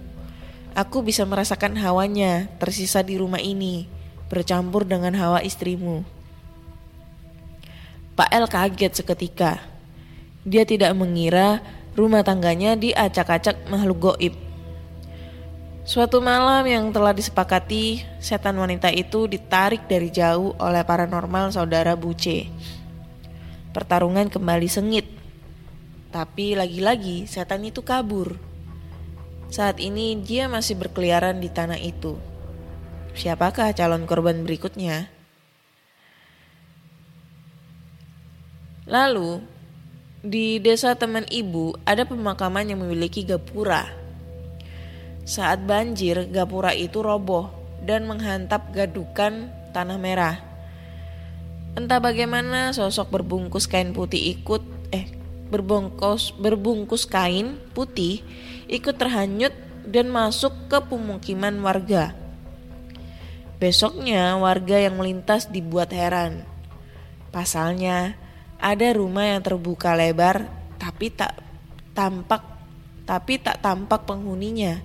Aku 0.75 1.01
bisa 1.01 1.23
merasakan 1.23 1.79
hawanya 1.79 2.51
tersisa 2.59 2.99
di 3.01 3.15
rumah 3.15 3.39
ini, 3.39 3.87
bercampur 4.27 4.87
dengan 4.87 5.13
hawa 5.13 5.41
istrimu. 5.45 6.05
Pak 8.15 8.29
El 8.31 8.47
kaget 8.47 9.03
seketika. 9.03 9.59
Dia 10.47 10.63
tidak 10.63 10.95
mengira 10.95 11.59
rumah 11.99 12.23
tangganya 12.23 12.79
diacak-acak 12.79 13.67
makhluk 13.67 14.13
goib. 14.13 14.33
Suatu 15.85 16.17
malam 16.17 16.65
yang 16.65 16.89
telah 16.89 17.13
disepakati, 17.13 18.01
setan 18.17 18.57
wanita 18.57 18.89
itu 18.89 19.29
ditarik 19.29 19.85
dari 19.85 20.09
jauh 20.09 20.57
oleh 20.57 20.81
paranormal 20.81 21.53
saudara 21.53 21.93
Buce. 21.93 22.49
Pertarungan 23.69 24.25
kembali 24.31 24.65
sengit. 24.65 25.05
Tapi 26.09 26.57
lagi-lagi 26.57 27.29
setan 27.29 27.67
itu 27.67 27.83
kabur. 27.83 28.33
Saat 29.51 29.77
ini 29.77 30.17
dia 30.17 30.49
masih 30.49 30.73
berkeliaran 30.79 31.37
di 31.37 31.53
tanah 31.53 31.77
itu. 31.77 32.17
Siapakah 33.15 33.71
calon 33.71 34.03
korban 34.03 34.43
berikutnya? 34.43 35.07
Lalu, 38.91 39.39
di 40.19 40.59
desa 40.59 40.99
teman 40.99 41.23
ibu 41.31 41.79
ada 41.87 42.03
pemakaman 42.03 42.67
yang 42.67 42.83
memiliki 42.83 43.23
gapura. 43.23 43.87
Saat 45.23 45.63
banjir, 45.63 46.27
gapura 46.27 46.75
itu 46.75 46.99
roboh 46.99 47.49
dan 47.87 48.03
menghantap 48.03 48.75
gadukan 48.75 49.47
tanah 49.71 49.95
merah. 49.95 50.35
Entah 51.79 52.03
bagaimana 52.03 52.75
sosok 52.75 53.15
berbungkus 53.15 53.63
kain 53.65 53.95
putih 53.95 54.37
ikut 54.37 54.63
eh 54.91 55.07
berbungkus 55.49 56.35
berbungkus 56.35 57.07
kain 57.07 57.61
putih 57.71 58.25
ikut 58.67 58.95
terhanyut 58.99 59.55
dan 59.87 60.11
masuk 60.11 60.51
ke 60.67 60.83
pemukiman 60.83 61.55
warga. 61.63 62.24
Besoknya 63.55 64.35
warga 64.35 64.75
yang 64.75 64.99
melintas 64.99 65.47
dibuat 65.47 65.95
heran. 65.95 66.43
Pasalnya 67.31 68.19
ada 68.59 68.87
rumah 68.91 69.23
yang 69.23 69.39
terbuka 69.43 69.95
lebar 69.95 70.47
tapi 70.75 71.07
tak 71.11 71.39
tampak 71.95 72.43
tapi 73.05 73.37
tak 73.39 73.61
tampak 73.61 74.03
penghuninya. 74.03 74.81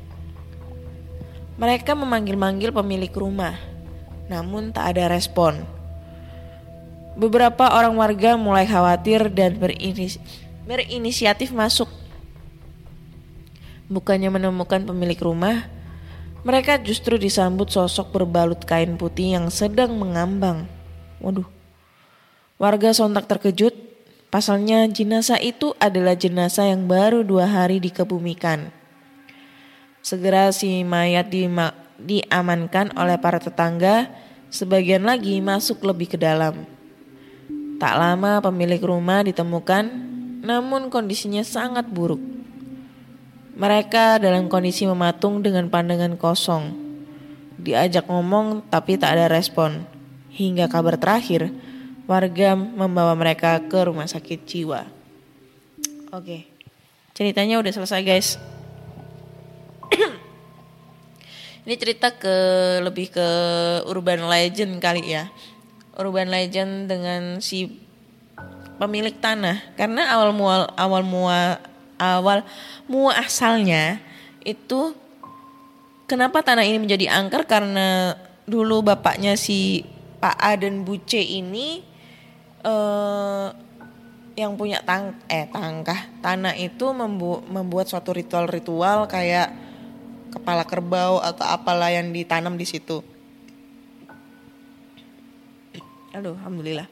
Mereka 1.61 1.93
memanggil-manggil 1.93 2.73
pemilik 2.73 3.13
rumah, 3.13 3.57
namun 4.29 4.73
tak 4.73 4.97
ada 4.97 5.13
respon. 5.13 5.61
Beberapa 7.19 7.75
orang 7.75 7.97
warga 7.99 8.39
mulai 8.39 8.65
khawatir 8.65 9.29
dan 9.35 9.59
berinis 9.59 10.17
berinisiatif 10.65 11.51
masuk. 11.51 11.91
Bukannya 13.91 14.31
menemukan 14.31 14.87
pemilik 14.87 15.19
rumah, 15.19 15.67
mereka 16.41 16.81
justru 16.81 17.21
disambut 17.21 17.69
sosok 17.69 18.17
berbalut 18.17 18.65
kain 18.65 18.97
putih 18.97 19.37
yang 19.37 19.47
sedang 19.53 19.93
mengambang. 20.01 20.65
Waduh. 21.21 21.45
Warga 22.57 22.97
sontak 22.97 23.29
terkejut, 23.29 23.77
pasalnya 24.33 24.89
jenazah 24.89 25.41
itu 25.41 25.77
adalah 25.77 26.17
jenazah 26.17 26.69
yang 26.69 26.89
baru 26.89 27.25
dua 27.25 27.49
hari 27.49 27.81
dikebumikan. 27.81 28.73
Segera 30.01 30.49
si 30.53 30.81
mayat 30.81 31.29
dima- 31.29 31.77
diamankan 32.01 32.97
oleh 32.97 33.21
para 33.21 33.37
tetangga, 33.37 34.09
sebagian 34.49 35.05
lagi 35.05 35.37
masuk 35.45 35.85
lebih 35.85 36.17
ke 36.17 36.19
dalam. 36.21 36.65
Tak 37.77 37.95
lama 37.97 38.41
pemilik 38.41 38.81
rumah 38.81 39.25
ditemukan, 39.25 39.89
namun 40.41 40.89
kondisinya 40.89 41.45
sangat 41.45 41.89
buruk. 41.89 42.40
Mereka 43.61 44.25
dalam 44.25 44.49
kondisi 44.49 44.89
mematung 44.89 45.45
dengan 45.45 45.69
pandangan 45.69 46.17
kosong. 46.17 46.73
Diajak 47.61 48.09
ngomong 48.09 48.65
tapi 48.73 48.97
tak 48.97 49.21
ada 49.21 49.29
respon. 49.29 49.85
Hingga 50.33 50.73
kabar 50.73 50.97
terakhir, 50.97 51.53
warga 52.09 52.57
membawa 52.57 53.13
mereka 53.13 53.61
ke 53.61 53.77
rumah 53.85 54.09
sakit 54.09 54.49
jiwa. 54.49 54.89
Oke, 56.17 56.49
ceritanya 57.13 57.61
udah 57.61 57.69
selesai 57.69 58.01
guys. 58.01 58.41
Ini 61.69 61.75
cerita 61.77 62.17
ke 62.17 62.33
lebih 62.81 63.13
ke 63.13 63.29
urban 63.85 64.25
legend 64.25 64.81
kali 64.81 65.05
ya. 65.05 65.29
Urban 66.01 66.33
legend 66.33 66.89
dengan 66.89 67.45
si 67.45 67.69
pemilik 68.81 69.13
tanah 69.21 69.77
karena 69.77 70.17
awal 70.17 70.33
mual 70.33 70.65
awal 70.81 71.05
mual 71.05 71.61
awal 72.01 72.41
muasalnya 72.89 74.01
itu 74.41 74.97
kenapa 76.09 76.41
tanah 76.41 76.65
ini 76.65 76.81
menjadi 76.81 77.13
angker 77.13 77.45
karena 77.45 78.17
dulu 78.49 78.81
bapaknya 78.81 79.37
si 79.37 79.85
Pak 80.19 80.37
A 80.41 80.57
dan 80.57 80.83
Bu 80.83 80.97
C 81.05 81.21
ini 81.21 81.85
eh 82.65 83.49
yang 84.39 84.57
punya 84.57 84.81
tang 84.81 85.21
eh 85.29 85.45
tangkah 85.53 86.09
tanah 86.25 86.57
itu 86.57 86.89
membu 86.97 87.45
membuat 87.45 87.93
suatu 87.93 88.17
ritual-ritual 88.17 89.05
kayak 89.05 89.53
kepala 90.33 90.65
kerbau 90.65 91.21
atau 91.21 91.45
apalah 91.45 91.93
yang 91.93 92.09
ditanam 92.15 92.55
di 92.55 92.65
situ. 92.65 93.03
Aduh, 96.15 96.35
alhamdulillah. 96.39 96.87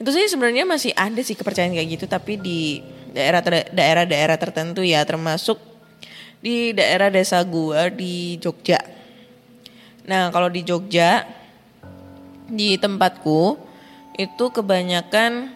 Itu 0.00 0.08
sih 0.16 0.28
sebenarnya 0.28 0.64
masih 0.64 0.96
ada 0.96 1.20
sih 1.20 1.36
kepercayaan 1.36 1.76
kayak 1.76 1.88
gitu 1.96 2.06
tapi 2.08 2.40
di 2.40 2.80
daerah-daerah 3.12 4.36
tertentu 4.38 4.80
ya 4.86 5.02
termasuk 5.04 5.58
di 6.40 6.72
daerah 6.72 7.12
desa 7.12 7.44
gua 7.44 7.92
di 7.92 8.40
Jogja. 8.40 8.80
Nah, 10.08 10.32
kalau 10.32 10.48
di 10.48 10.64
Jogja 10.64 11.28
di 12.50 12.74
tempatku 12.80 13.60
itu 14.18 14.44
kebanyakan 14.50 15.52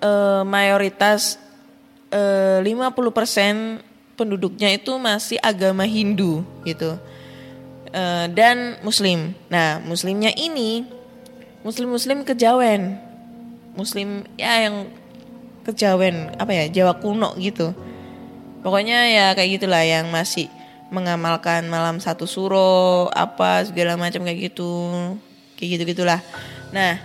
eh, 0.00 0.42
mayoritas 0.46 1.36
eh, 2.14 2.62
50% 2.62 3.82
penduduknya 4.16 4.72
itu 4.72 4.96
masih 4.96 5.36
agama 5.44 5.84
Hindu 5.84 6.46
gitu. 6.64 6.96
Eh, 7.92 8.26
dan 8.32 8.80
muslim. 8.86 9.34
Nah, 9.52 9.82
muslimnya 9.82 10.32
ini 10.34 10.86
muslim-muslim 11.66 12.22
kejawen. 12.22 12.96
Muslim 13.76 14.24
ya 14.40 14.70
yang 14.70 14.88
kejawen 15.66 16.30
apa 16.38 16.54
ya 16.54 16.64
Jawa 16.70 17.02
kuno 17.02 17.34
gitu. 17.42 17.74
Pokoknya 18.62 19.10
ya 19.10 19.26
kayak 19.34 19.58
gitulah 19.58 19.82
yang 19.82 20.10
masih 20.14 20.46
mengamalkan 20.90 21.66
malam 21.66 21.98
satu 21.98 22.30
suro 22.30 23.10
apa 23.10 23.66
segala 23.66 23.98
macam 23.98 24.22
kayak 24.22 24.54
gitu 24.54 24.70
kayak 25.58 25.78
gitu 25.78 25.82
gitulah. 25.98 26.22
Nah, 26.70 27.02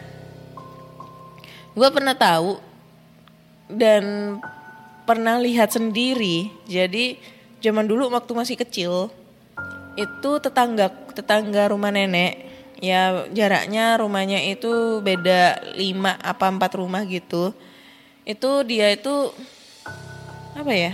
gue 1.74 1.90
pernah 1.90 2.14
tahu 2.14 2.62
dan 3.74 4.38
pernah 5.10 5.42
lihat 5.42 5.74
sendiri. 5.74 6.54
Jadi 6.70 7.18
zaman 7.62 7.90
dulu 7.90 8.14
waktu 8.14 8.32
masih 8.38 8.58
kecil 8.58 9.10
itu 9.98 10.32
tetangga 10.40 10.88
tetangga 11.12 11.68
rumah 11.68 11.92
nenek 11.92 12.48
ya 12.80 13.28
jaraknya 13.30 14.00
rumahnya 14.00 14.40
itu 14.48 15.04
beda 15.04 15.76
lima 15.76 16.18
apa 16.22 16.50
empat 16.50 16.72
rumah 16.78 17.02
gitu. 17.06 17.54
Itu 18.24 18.64
dia 18.68 18.94
itu 18.94 19.34
apa 20.58 20.74
ya? 20.74 20.94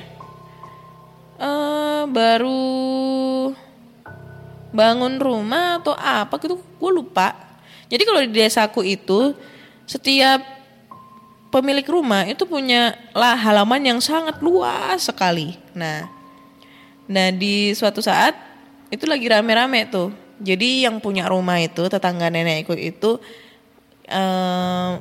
eh 1.37 2.03
baru 2.09 2.65
bangun 4.73 5.21
rumah 5.21 5.77
atau 5.81 5.93
apa 5.93 6.37
gitu 6.41 6.57
gue 6.57 6.91
lupa. 6.91 7.33
Jadi 7.87 8.03
kalau 8.03 8.19
di 8.25 8.31
desaku 8.33 8.81
itu 8.83 9.37
setiap 9.87 10.43
pemilik 11.49 11.85
rumah 11.87 12.27
itu 12.27 12.43
punya 12.43 12.93
lah 13.15 13.37
halaman 13.37 13.81
yang 13.95 13.99
sangat 14.03 14.41
luas 14.43 15.07
sekali. 15.07 15.55
Nah, 15.71 16.09
nah 17.07 17.31
di 17.31 17.71
suatu 17.71 18.03
saat 18.03 18.35
itu 18.91 19.07
lagi 19.07 19.25
rame-rame 19.29 19.87
tuh. 19.87 20.11
Jadi 20.37 20.85
yang 20.85 21.01
punya 21.01 21.25
rumah 21.25 21.57
itu 21.57 21.89
tetangga 21.89 22.29
nenekku 22.29 22.77
itu 22.77 23.17
eh, 24.05 24.91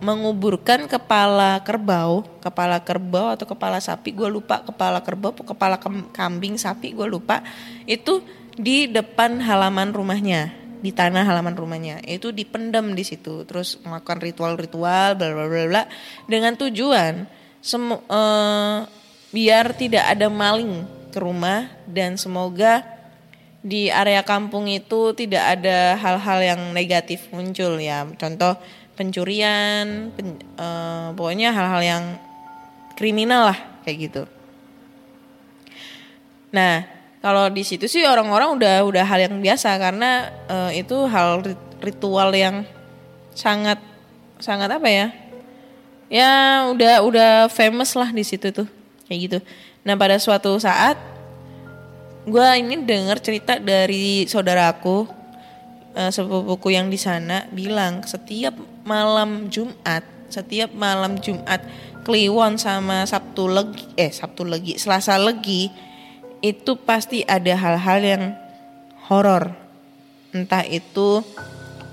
menguburkan 0.00 0.88
kepala 0.88 1.60
kerbau, 1.60 2.24
kepala 2.40 2.80
kerbau 2.80 3.36
atau 3.36 3.44
kepala 3.44 3.78
sapi, 3.78 4.16
gue 4.16 4.28
lupa 4.32 4.64
kepala 4.64 5.04
kerbau, 5.04 5.36
kepala 5.36 5.76
kambing 6.12 6.56
sapi, 6.56 6.96
gue 6.96 7.04
lupa. 7.04 7.44
Itu 7.84 8.24
di 8.56 8.88
depan 8.88 9.44
halaman 9.44 9.92
rumahnya, 9.92 10.56
di 10.80 10.88
tanah 10.90 11.28
halaman 11.28 11.52
rumahnya. 11.52 12.00
Itu 12.08 12.32
dipendam 12.32 12.96
di 12.96 13.04
situ, 13.04 13.44
terus 13.44 13.76
melakukan 13.84 14.24
ritual-ritual, 14.24 15.20
bla 15.20 15.28
bla 15.36 15.46
bla 15.46 15.64
bla, 15.68 15.82
dengan 16.24 16.56
tujuan 16.56 17.28
semu- 17.60 18.04
eh, 18.08 18.78
biar 19.30 19.76
tidak 19.76 20.04
ada 20.16 20.26
maling 20.32 20.88
ke 21.12 21.18
rumah 21.20 21.68
dan 21.84 22.16
semoga 22.16 22.82
di 23.60 23.92
area 23.92 24.24
kampung 24.24 24.64
itu 24.72 25.12
tidak 25.12 25.60
ada 25.60 25.92
hal-hal 26.00 26.40
yang 26.40 26.60
negatif 26.72 27.28
muncul 27.28 27.76
ya. 27.76 28.08
Contoh 28.16 28.56
pencurian, 29.00 30.12
pen- 30.12 30.44
eh, 30.60 31.08
pokoknya 31.16 31.56
hal-hal 31.56 31.80
yang 31.80 32.04
kriminal 33.00 33.48
lah 33.48 33.58
kayak 33.80 33.96
gitu. 34.12 34.22
Nah, 36.52 36.84
kalau 37.24 37.48
di 37.48 37.64
situ 37.64 37.88
sih 37.88 38.04
orang-orang 38.04 38.60
udah 38.60 38.76
udah 38.84 39.04
hal 39.08 39.24
yang 39.24 39.40
biasa 39.40 39.72
karena 39.80 40.28
eh, 40.52 40.84
itu 40.84 41.08
hal 41.08 41.40
rit- 41.40 41.72
ritual 41.80 42.28
yang 42.36 42.68
sangat 43.32 43.80
sangat 44.36 44.68
apa 44.68 44.88
ya? 44.92 45.08
Ya 46.12 46.30
udah 46.68 47.00
udah 47.00 47.30
famous 47.48 47.96
lah 47.96 48.12
di 48.12 48.20
situ 48.20 48.52
tuh 48.52 48.68
kayak 49.08 49.20
gitu. 49.24 49.38
Nah 49.80 49.96
pada 49.96 50.20
suatu 50.20 50.60
saat 50.60 51.00
gue 52.28 52.46
ini 52.60 52.84
dengar 52.84 53.16
cerita 53.24 53.56
dari 53.56 54.28
saudaraku 54.28 55.19
eh, 55.94 56.10
sepupuku 56.10 56.74
yang 56.74 56.88
di 56.88 56.98
sana 56.98 57.46
bilang 57.50 58.02
setiap 58.06 58.54
malam 58.86 59.50
Jumat, 59.50 60.02
setiap 60.30 60.70
malam 60.74 61.18
Jumat 61.18 61.62
Kliwon 62.06 62.56
sama 62.56 63.04
Sabtu 63.04 63.46
Legi, 63.50 63.84
eh 63.98 64.10
Sabtu 64.10 64.46
Legi, 64.46 64.80
Selasa 64.80 65.20
Legi 65.20 65.68
itu 66.40 66.72
pasti 66.80 67.20
ada 67.26 67.52
hal-hal 67.52 68.00
yang 68.00 68.22
horor. 69.10 69.52
Entah 70.32 70.64
itu 70.64 71.20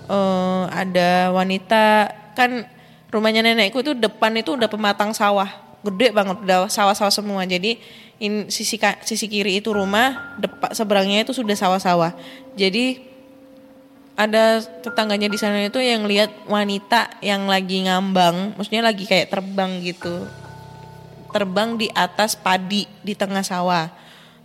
eh, 0.08 0.64
ada 0.72 1.36
wanita 1.36 2.14
kan 2.38 2.70
rumahnya 3.10 3.41
nenekku 3.41 3.82
itu 3.82 3.95
depan 3.95 4.36
itu 4.38 4.54
udah 4.54 4.70
pematang 4.70 5.16
sawah 5.16 5.68
gede 5.86 6.12
banget 6.12 6.38
udah 6.43 6.68
sawah-sawah 6.68 7.14
semua 7.14 7.48
jadi 7.48 7.80
in, 8.20 8.52
sisi 8.52 8.76
sisi 9.06 9.26
kiri 9.32 9.64
itu 9.64 9.72
rumah 9.72 10.36
depan 10.41 10.74
seberangnya 10.76 11.24
itu 11.24 11.32
sudah 11.32 11.56
sawah-sawah 11.56 12.12
jadi 12.60 13.07
ada 14.18 14.65
tetangganya 14.82 15.30
di 15.30 15.38
sana 15.38 15.61
itu 15.61 15.78
yang 15.78 16.09
lihat 16.09 16.49
wanita 16.49 17.22
yang 17.22 17.45
lagi 17.45 17.86
ngambang 17.86 18.57
maksudnya 18.57 18.89
lagi 18.89 19.05
kayak 19.05 19.30
terbang 19.30 19.78
gitu. 19.86 20.26
Terbang 21.30 21.78
di 21.78 21.86
atas 21.93 22.34
padi 22.34 22.89
di 23.05 23.13
tengah 23.13 23.45
sawah. 23.45 23.93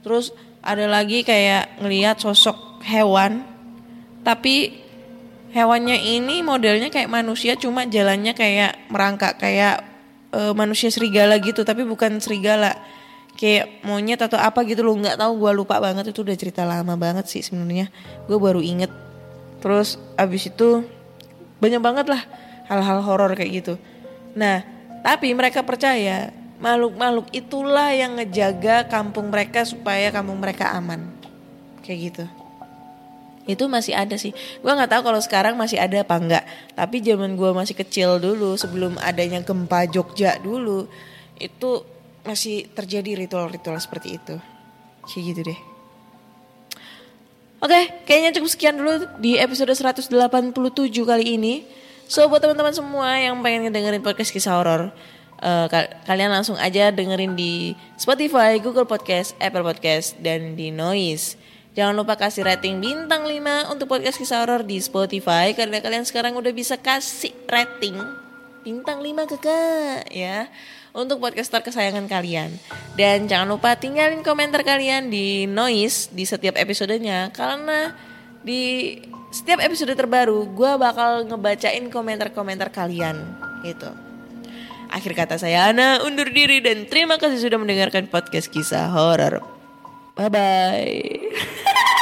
Terus 0.04 0.36
ada 0.60 0.84
lagi 0.84 1.24
kayak 1.24 1.80
ngelihat 1.80 2.20
sosok 2.20 2.84
hewan. 2.84 3.48
Tapi 4.20 4.76
hewannya 5.56 5.96
ini 6.20 6.44
modelnya 6.44 6.92
kayak 6.92 7.08
manusia 7.08 7.56
cuma 7.56 7.88
jalannya 7.88 8.36
kayak 8.36 8.92
merangkak 8.92 9.40
kayak 9.40 9.80
eh, 10.36 10.52
manusia 10.52 10.92
serigala 10.92 11.40
gitu 11.40 11.64
tapi 11.64 11.88
bukan 11.88 12.20
serigala. 12.20 12.76
Kayak 13.40 13.80
monyet 13.88 14.20
atau 14.20 14.36
apa 14.36 14.60
gitu 14.68 14.84
loh 14.84 15.00
nggak 15.00 15.16
tahu 15.16 15.40
gue 15.40 15.52
lupa 15.56 15.80
banget 15.80 16.12
itu 16.12 16.20
udah 16.20 16.36
cerita 16.36 16.68
lama 16.68 16.92
banget 17.00 17.24
sih 17.24 17.40
sebenarnya. 17.40 17.88
Gue 18.28 18.36
baru 18.36 18.60
inget 18.60 18.92
terus 19.62 19.96
abis 20.18 20.50
itu 20.50 20.82
banyak 21.62 21.78
banget 21.78 22.06
lah 22.10 22.22
hal-hal 22.66 22.98
horor 23.06 23.32
kayak 23.38 23.62
gitu. 23.62 23.74
Nah 24.34 24.66
tapi 25.06 25.30
mereka 25.32 25.62
percaya 25.62 26.34
makhluk-makhluk 26.58 27.30
itulah 27.30 27.94
yang 27.94 28.18
ngejaga 28.18 28.90
kampung 28.90 29.30
mereka 29.30 29.62
supaya 29.62 30.10
kampung 30.10 30.42
mereka 30.42 30.74
aman. 30.74 31.06
Kayak 31.86 31.98
gitu. 32.10 32.24
Itu 33.46 33.66
masih 33.70 33.94
ada 33.94 34.18
sih. 34.18 34.34
Gue 34.34 34.70
nggak 34.74 34.90
tahu 34.90 35.02
kalau 35.06 35.20
sekarang 35.22 35.54
masih 35.54 35.78
ada 35.78 36.02
apa 36.02 36.18
enggak 36.18 36.44
tapi 36.74 36.98
zaman 36.98 37.38
gue 37.38 37.50
masih 37.54 37.78
kecil 37.78 38.18
dulu 38.18 38.58
sebelum 38.58 38.98
adanya 38.98 39.38
gempa 39.46 39.86
Jogja 39.86 40.42
dulu 40.42 40.90
itu 41.38 41.86
masih 42.26 42.70
terjadi 42.74 43.14
ritual-ritual 43.26 43.78
seperti 43.78 44.18
itu. 44.18 44.34
Kayak 45.06 45.22
gitu 45.30 45.42
deh 45.54 45.71
Oke, 47.62 47.80
kayaknya 48.04 48.34
cukup 48.34 48.50
sekian 48.50 48.74
dulu 48.74 49.06
di 49.22 49.38
episode 49.38 49.70
187 49.70 50.10
kali 51.06 51.38
ini. 51.38 51.62
So 52.10 52.26
buat 52.26 52.42
teman-teman 52.42 52.74
semua 52.74 53.14
yang 53.16 53.38
pengen 53.38 53.70
ngedengerin 53.70 54.02
podcast 54.02 54.34
kisah 54.34 54.58
horor, 54.58 54.90
eh, 55.38 55.66
ka- 55.70 56.02
kalian 56.04 56.34
langsung 56.34 56.58
aja 56.58 56.90
dengerin 56.90 57.38
di 57.38 57.78
Spotify, 57.94 58.58
Google 58.58 58.84
Podcast, 58.84 59.38
Apple 59.38 59.62
Podcast, 59.62 60.18
dan 60.18 60.58
di 60.58 60.74
Noise. 60.74 61.38
Jangan 61.72 61.94
lupa 61.96 62.18
kasih 62.18 62.44
rating 62.44 62.82
bintang 62.82 63.24
5 63.24 63.70
untuk 63.70 63.88
podcast 63.88 64.18
kisah 64.18 64.42
horor 64.44 64.60
di 64.60 64.76
Spotify 64.76 65.54
karena 65.56 65.78
kalian 65.80 66.04
sekarang 66.04 66.36
udah 66.36 66.52
bisa 66.52 66.76
kasih 66.76 67.32
rating 67.48 67.96
bintang 68.60 69.00
5 69.00 69.24
ke 69.24 69.36
kak 69.40 70.12
ya 70.12 70.50
untuk 70.92 71.20
podcaster 71.20 71.64
kesayangan 71.64 72.08
kalian. 72.08 72.56
Dan 72.96 73.28
jangan 73.28 73.48
lupa 73.48 73.76
tinggalin 73.76 74.20
komentar 74.20 74.60
kalian 74.64 75.08
di 75.08 75.48
Noise 75.48 76.12
di 76.12 76.24
setiap 76.28 76.56
episodenya 76.56 77.32
karena 77.32 77.96
di 78.44 78.96
setiap 79.32 79.64
episode 79.64 79.96
terbaru 79.96 80.52
gue 80.52 80.72
bakal 80.76 81.24
ngebacain 81.24 81.88
komentar-komentar 81.88 82.68
kalian 82.68 83.16
gitu. 83.64 83.88
Akhir 84.92 85.16
kata 85.16 85.40
saya 85.40 85.72
Ana 85.72 86.04
undur 86.04 86.28
diri 86.28 86.60
dan 86.60 86.84
terima 86.84 87.16
kasih 87.16 87.40
sudah 87.40 87.56
mendengarkan 87.56 88.12
podcast 88.12 88.52
kisah 88.52 88.92
horor. 88.92 89.40
Bye 90.12 90.28
bye. 90.28 91.92